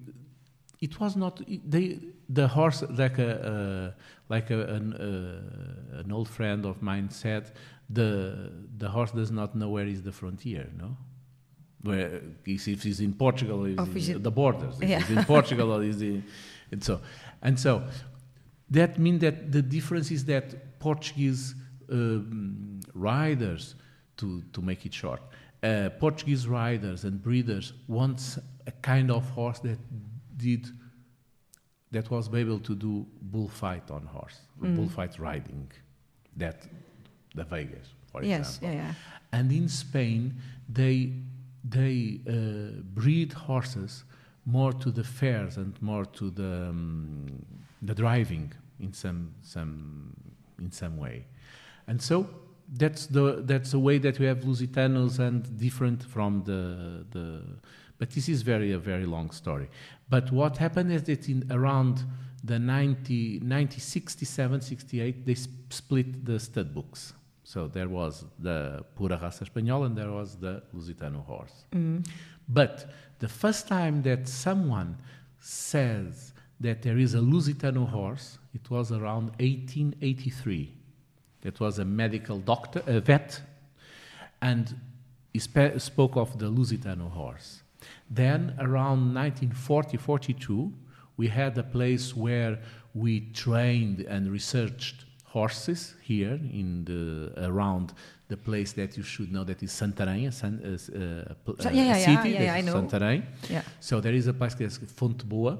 [0.79, 1.99] It was not they
[2.29, 3.91] the horse like a uh,
[4.29, 7.51] like a, an, uh, an old friend of mine said
[7.89, 10.97] the the horse does not know where is the frontier no
[11.83, 14.99] where if he's in Portugal is is the borders if Yeah.
[14.99, 16.23] he's in Portugal or is in
[16.71, 16.99] and so
[17.41, 17.83] and so
[18.69, 21.55] that means that the difference is that Portuguese
[21.91, 23.75] um, riders
[24.17, 25.21] to to make it short
[25.63, 28.37] uh, Portuguese riders and breeders want
[28.67, 29.79] a kind of horse that
[30.37, 30.67] did
[31.91, 35.71] that was able to do bullfight on horse, bullfight riding,
[36.35, 36.67] that
[37.33, 38.67] the Veigas, for Yes, example.
[38.69, 38.93] yeah, yeah.
[39.31, 40.35] And in Spain,
[40.67, 41.13] they
[41.63, 44.03] they uh, breed horses
[44.45, 47.25] more to the fairs and more to the um,
[47.81, 50.13] the driving in some some
[50.59, 51.25] in some way,
[51.87, 52.27] and so
[52.73, 57.41] that's the that's the way that we have Lusitanos and different from the the.
[57.99, 59.69] But this is very a very long story.
[60.09, 62.03] But what happened is that in around
[62.43, 67.13] the 90, 1967, 68, they sp- split the stud books.
[67.43, 71.65] So there was the Pura Raça Espanhola and there was the Lusitano horse.
[71.71, 72.03] Mm-hmm.
[72.49, 74.97] But the first time that someone
[75.39, 80.73] says that there is a Lusitano horse, it was around 1883.
[81.41, 83.41] That was a medical doctor, a vet,
[84.41, 84.75] and
[85.33, 87.61] he spe- spoke of the Lusitano horse.
[88.09, 90.73] Then, around 1940 42,
[91.15, 92.59] we had a place where
[92.93, 97.93] we trained and researched horses here in the around
[98.27, 101.69] the place that you should know that is Santarém, a, san, uh, uh, So- yeah,
[101.69, 102.29] a yeah, yeah, city.
[102.33, 102.73] yeah, that I know.
[102.73, 103.23] Santarém.
[103.49, 103.61] Yeah.
[103.79, 105.57] So there is a place that's Fonte Boa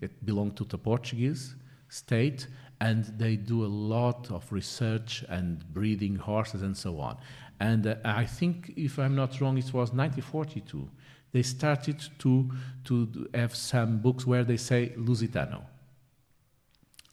[0.00, 1.54] that belonged to the Portuguese
[1.88, 2.46] state,
[2.80, 7.16] and they do a lot of research and breeding horses and so on.
[7.60, 10.88] And uh, I think, if I'm not wrong, it was 1942.
[11.32, 12.50] They started to
[12.84, 15.62] to have some books where they say Lusitano.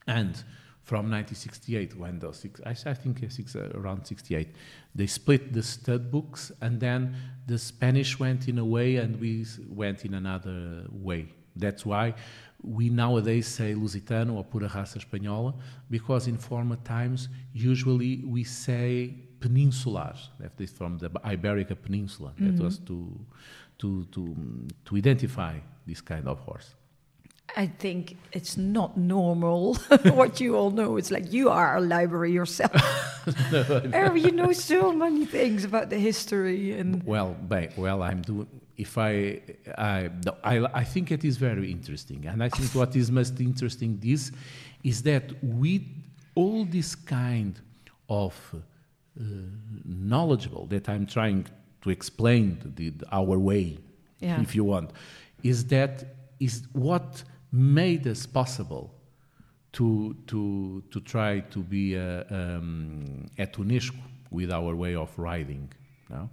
[0.07, 0.43] And
[0.89, 4.55] from 1968, when those six, I, I think six, uh, around 68,
[4.95, 7.15] they split the stud books, and then
[7.45, 11.27] the Spanish went in a way, and we went in another way.
[11.55, 12.15] That's why
[12.63, 15.53] we nowadays say Lusitano or Pura Raça Espanhola,
[15.91, 22.33] because in former times, usually we say peninsular, that is from the Iberica Peninsula.
[22.39, 22.97] That was to,
[23.77, 26.73] to, to, mm, to identify this kind of horse.
[27.55, 30.97] I think it's not normal what you all know.
[30.97, 32.71] It's like you are a library yourself.
[33.93, 37.35] oh, you know so many things about the history and Well,
[37.77, 38.47] well, I'm doing.
[38.77, 39.41] If I,
[39.77, 43.39] I, no, I, I think it is very interesting, and I think what is most
[43.41, 44.31] interesting this
[44.83, 45.81] is that with
[46.33, 47.59] all this kind
[48.07, 48.33] of
[49.19, 49.23] uh,
[49.83, 51.45] knowledgeable that I'm trying
[51.81, 53.79] to explain the, our way,
[54.21, 54.41] Yeah.
[54.41, 54.91] if you want,
[55.43, 56.05] is that
[56.39, 58.93] is what made us possible
[59.71, 63.99] to to to try to be uh, um, at UNESCO
[64.31, 65.71] with our way of riding.
[66.09, 66.29] Now,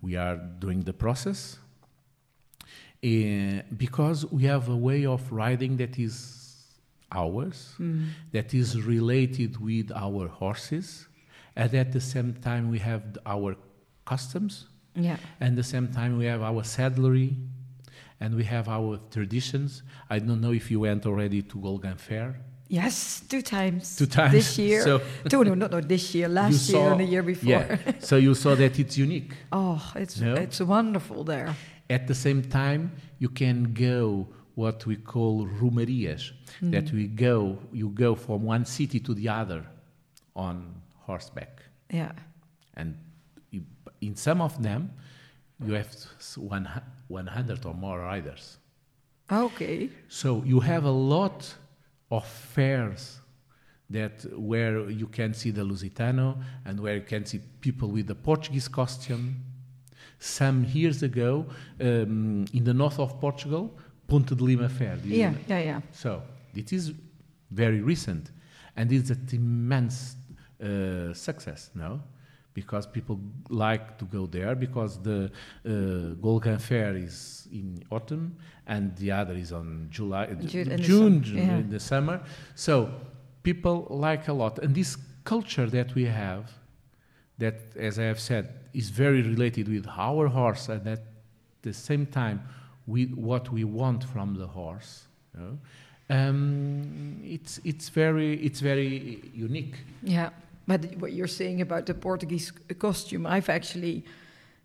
[0.00, 1.58] we are doing the process
[3.04, 6.46] uh, because we have a way of riding that is
[7.12, 7.74] ours,
[8.32, 11.06] that is related with our horses,
[11.54, 13.56] and at the same time we have our
[14.04, 15.16] customs, yeah.
[15.40, 17.36] and at the same time we have our saddlery,
[18.20, 19.82] and we have our traditions.
[20.10, 22.40] I don't know if you went already to Golegã Fair.
[22.68, 23.96] Yes, two times.
[23.96, 24.82] Two times, This year.
[24.88, 26.28] so- two, no, not, not this year.
[26.40, 27.48] Last year saw- and the year before.
[27.50, 29.34] Yeah, so you saw that it's unique.
[29.52, 30.34] oh, it's No?
[30.34, 31.54] it's wonderful there.
[31.88, 32.90] At the same time,
[33.20, 36.32] you can go what we call romarias.
[36.58, 36.70] Hmm.
[36.70, 39.64] That we go, you go from one city to the other
[40.34, 40.74] on
[41.06, 41.62] horseback,
[41.92, 42.12] Yeah.
[42.74, 42.96] and
[44.00, 44.90] in some of them,
[45.64, 45.88] you have
[46.36, 46.68] one
[47.08, 48.58] 100 or more riders.
[49.30, 49.90] Okay.
[50.08, 51.54] So you have a lot
[52.10, 53.18] of fairs
[53.90, 58.14] that where you can see the Lusitano and where you can see people with the
[58.14, 59.36] Portuguese costume.
[60.18, 61.46] Some years ago,
[61.80, 63.76] um, in the north of Portugal,
[64.08, 64.98] Ponte de Lima Fair.
[65.04, 65.38] Yeah, know?
[65.46, 65.80] yeah, yeah.
[65.92, 66.22] So
[66.54, 66.92] it is
[67.50, 68.30] very recent,
[68.76, 70.16] and it's an immense
[70.62, 72.00] uh, success now,
[72.56, 75.30] because people like to go there because the
[75.66, 75.68] uh,
[76.24, 78.34] Golegã Fair is in autumn
[78.66, 81.58] and the other is on July, June- in the June, yeah.
[81.58, 82.18] in the summer.
[82.54, 82.90] So
[83.42, 86.50] people like a lot, and this culture that we have,
[87.36, 91.02] that, as I have said, is very related with our horse, and at
[91.60, 92.38] the same time,
[92.86, 94.92] with what we want from the horse.
[95.34, 95.58] You know?
[96.08, 99.76] um, it's it's very it's very unique.
[100.02, 100.30] Yeah,
[100.66, 104.04] but what you're saying about the Portuguese costume, I've actually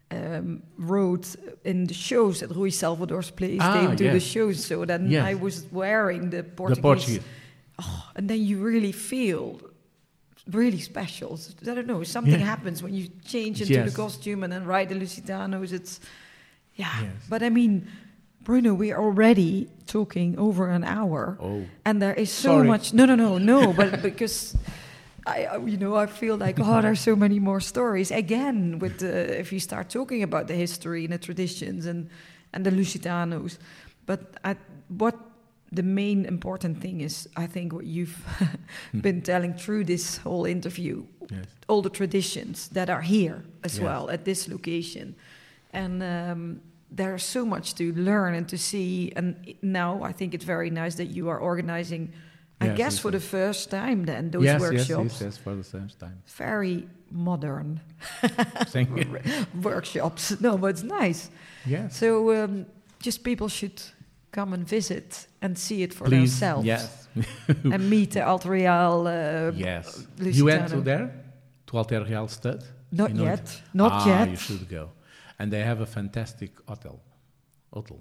[0.09, 3.59] um, wrote in the shows that Rui Salvador's place.
[3.61, 5.23] Ah, they do the shows, so then Yes.
[5.25, 6.75] I was wearing the Portuguese.
[6.77, 7.19] The Portuguese.
[7.79, 9.61] Oh, and then you really feel
[10.51, 11.39] really special.
[11.61, 12.45] I don't know, something Yeah.
[12.45, 13.89] happens when you change into Yes.
[13.91, 15.71] the costume and then ride the Lusitanos.
[15.71, 15.99] It's
[16.75, 16.89] yeah.
[17.03, 17.11] Yes.
[17.29, 17.87] But I mean,
[18.43, 22.67] Bruno, we're already talking over an hour, Oh, and there is so Sorry.
[22.67, 22.91] much.
[22.93, 23.71] No, no, no, no.
[23.71, 24.55] but because.
[25.27, 28.11] I, you know, I feel like oh, there's so many more stories.
[28.11, 32.09] Again, with the, if you start talking about the history and the traditions and
[32.53, 33.57] and the Lusitanos,
[34.05, 34.55] but I,
[34.87, 35.15] what
[35.71, 38.17] the main important thing is, I think, what you've
[39.01, 41.45] been telling through this whole interview, yes.
[41.67, 43.83] all the traditions that are here as Yes.
[43.83, 45.15] well at this location,
[45.71, 46.61] and um,
[46.91, 49.13] there's so much to learn and to see.
[49.15, 52.11] And now I think it's very nice that you are organizing.
[52.61, 55.55] I Yes, guess for the first time, then those yes, workshops, yes, yes, yes, for
[55.55, 56.21] the first time.
[56.37, 57.79] very modern
[59.63, 60.31] workshops.
[60.41, 61.29] No, but it's nice.
[61.65, 61.97] Yes.
[61.97, 62.65] So um,
[62.99, 63.81] just people should
[64.31, 66.39] come and visit and see it for Please.
[66.39, 67.07] themselves Yes.
[67.73, 69.05] and meet the Alter Real.
[69.07, 70.05] Uh, yes.
[70.17, 70.35] Lusitano.
[70.35, 71.11] You went to there,
[71.67, 72.63] to Alter Real Stud?
[72.91, 73.61] Not yet.
[73.73, 74.29] Not ah, yet.
[74.29, 74.89] You should go,
[75.39, 76.99] and they have a fantastic hotel.
[77.73, 77.97] Hotel.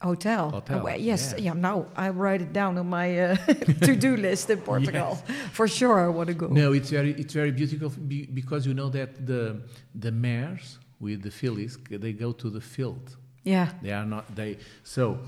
[0.00, 0.50] Hotel.
[0.50, 0.82] Hotel.
[0.84, 1.32] Oh, yes.
[1.32, 1.40] yes.
[1.40, 1.54] Yeah.
[1.54, 3.36] Now I write it down on my uh,
[3.86, 5.14] to-do list in Portugal.
[5.52, 6.46] For sure, I want to go.
[6.48, 7.90] No, it's very it's very beautiful
[8.34, 9.60] because you know that the
[9.94, 13.16] the mares with the fillies they go to the field.
[13.44, 13.68] Yeah.
[13.82, 15.18] They are not they so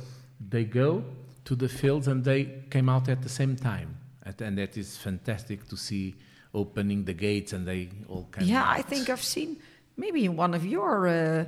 [0.50, 1.02] they go
[1.44, 4.96] to the fields and they came out at the same time, At- and that is
[4.96, 6.14] fantastic to see
[6.52, 8.62] opening the gates and they all come Yeah.
[8.62, 8.78] out.
[8.78, 9.56] I think I've seen
[9.96, 11.06] maybe in one of your.
[11.08, 11.44] Uh,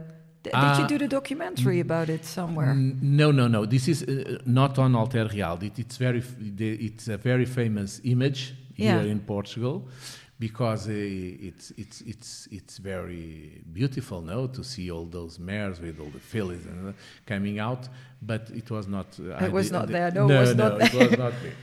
[0.51, 2.75] did you Uh, do the documentary about it somewhere?
[2.75, 3.67] No, no, no.
[3.67, 5.59] This is uh, not on Alter Real.
[5.63, 9.01] It, it's very, f- the, it's a very famous image Yeah.
[9.01, 9.83] here in Portugal,
[10.39, 10.93] because uh,
[11.49, 16.21] it's it's it's it's very beautiful, no, to see all those mares with all the
[16.21, 16.93] fillies and uh,
[17.27, 17.89] coming out.
[18.23, 19.07] But it was not.
[19.19, 20.11] Uh, It I was did- not the- there.
[20.13, 21.55] No, it no, was no, not it was not there.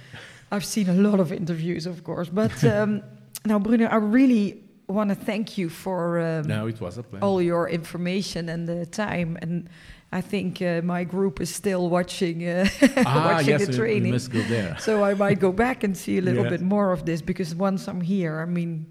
[0.51, 2.29] I've seen a lot of interviews, of course.
[2.29, 3.01] But um,
[3.45, 7.41] now, Bruno, I really want to thank you for um, No, it was a all
[7.41, 9.37] your information and the time.
[9.41, 9.69] And
[10.11, 12.67] I think uh, my group is still watching uh,
[13.05, 14.11] ah, watching yes, the we- we training.
[14.13, 14.77] must go there.
[14.79, 16.49] so I might go back and see a little Yeah.
[16.51, 18.85] bit more of this because once I'm here, I mean,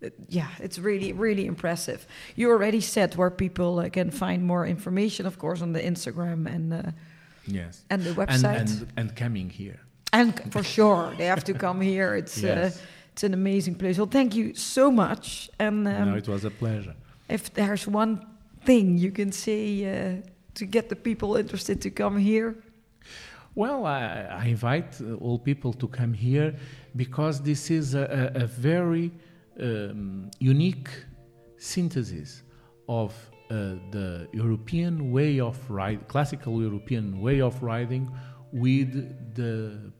[0.00, 2.06] it- yeah, it's really, really impressive.
[2.36, 6.46] You already said where people uh, can find more information, of course, on the Instagram
[6.46, 6.82] and uh,
[7.46, 7.84] Yes.
[7.90, 8.60] and the website.
[8.60, 9.80] and and coming here.
[10.12, 12.14] And for sure, they have to come here.
[12.18, 12.82] It's uh, Yes.
[13.12, 13.98] It's an amazing place.
[13.98, 15.50] Well, thank you so much.
[15.58, 16.94] And um, no, it was a pleasure.
[17.28, 18.26] if there's one
[18.64, 20.16] thing you can say uh,
[20.54, 22.54] to get the people interested to come here,
[23.54, 26.54] Well, I, I invite all people to come here
[26.94, 29.10] because this is a, a, a very
[29.60, 30.88] um, unique
[31.58, 32.42] synthesis
[32.88, 33.12] of
[33.50, 38.08] uh, the European way of ride, classical European way of riding,
[38.52, 38.90] with
[39.34, 39.52] the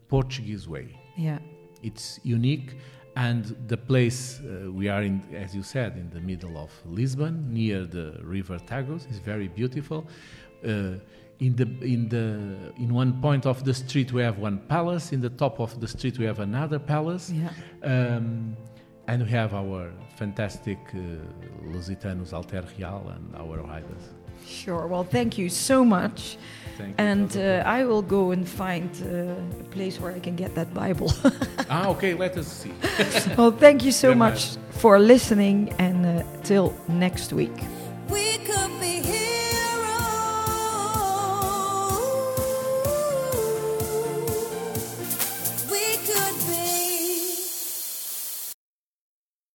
[0.09, 0.87] Portuguese way.
[1.17, 1.39] yeah,
[1.83, 2.77] It's unique,
[3.17, 7.53] and the place uh, we are in, as you said, in the middle of Lisbon,
[7.53, 10.07] near the river Tagus, is very beautiful.
[10.65, 10.95] Uh,
[11.41, 15.13] in the in the in one point of the street we have one palace.
[15.13, 17.51] In the top of the street we have another palace, yeah,
[17.83, 18.57] um,
[19.09, 20.99] and we have our fantastic uh,
[21.73, 24.20] Lusitanos Alter Real and our riders.
[24.47, 24.87] Sure.
[24.87, 26.37] Well, thank you so much.
[26.79, 26.95] Thank you.
[27.05, 30.73] And uh, I will go and find uh, a place where I can get that
[30.73, 31.13] Bible.
[31.71, 32.15] ah, okay.
[32.15, 32.73] Let us see.
[33.37, 37.53] well, thank you so Very much for listening, and uh, till next week.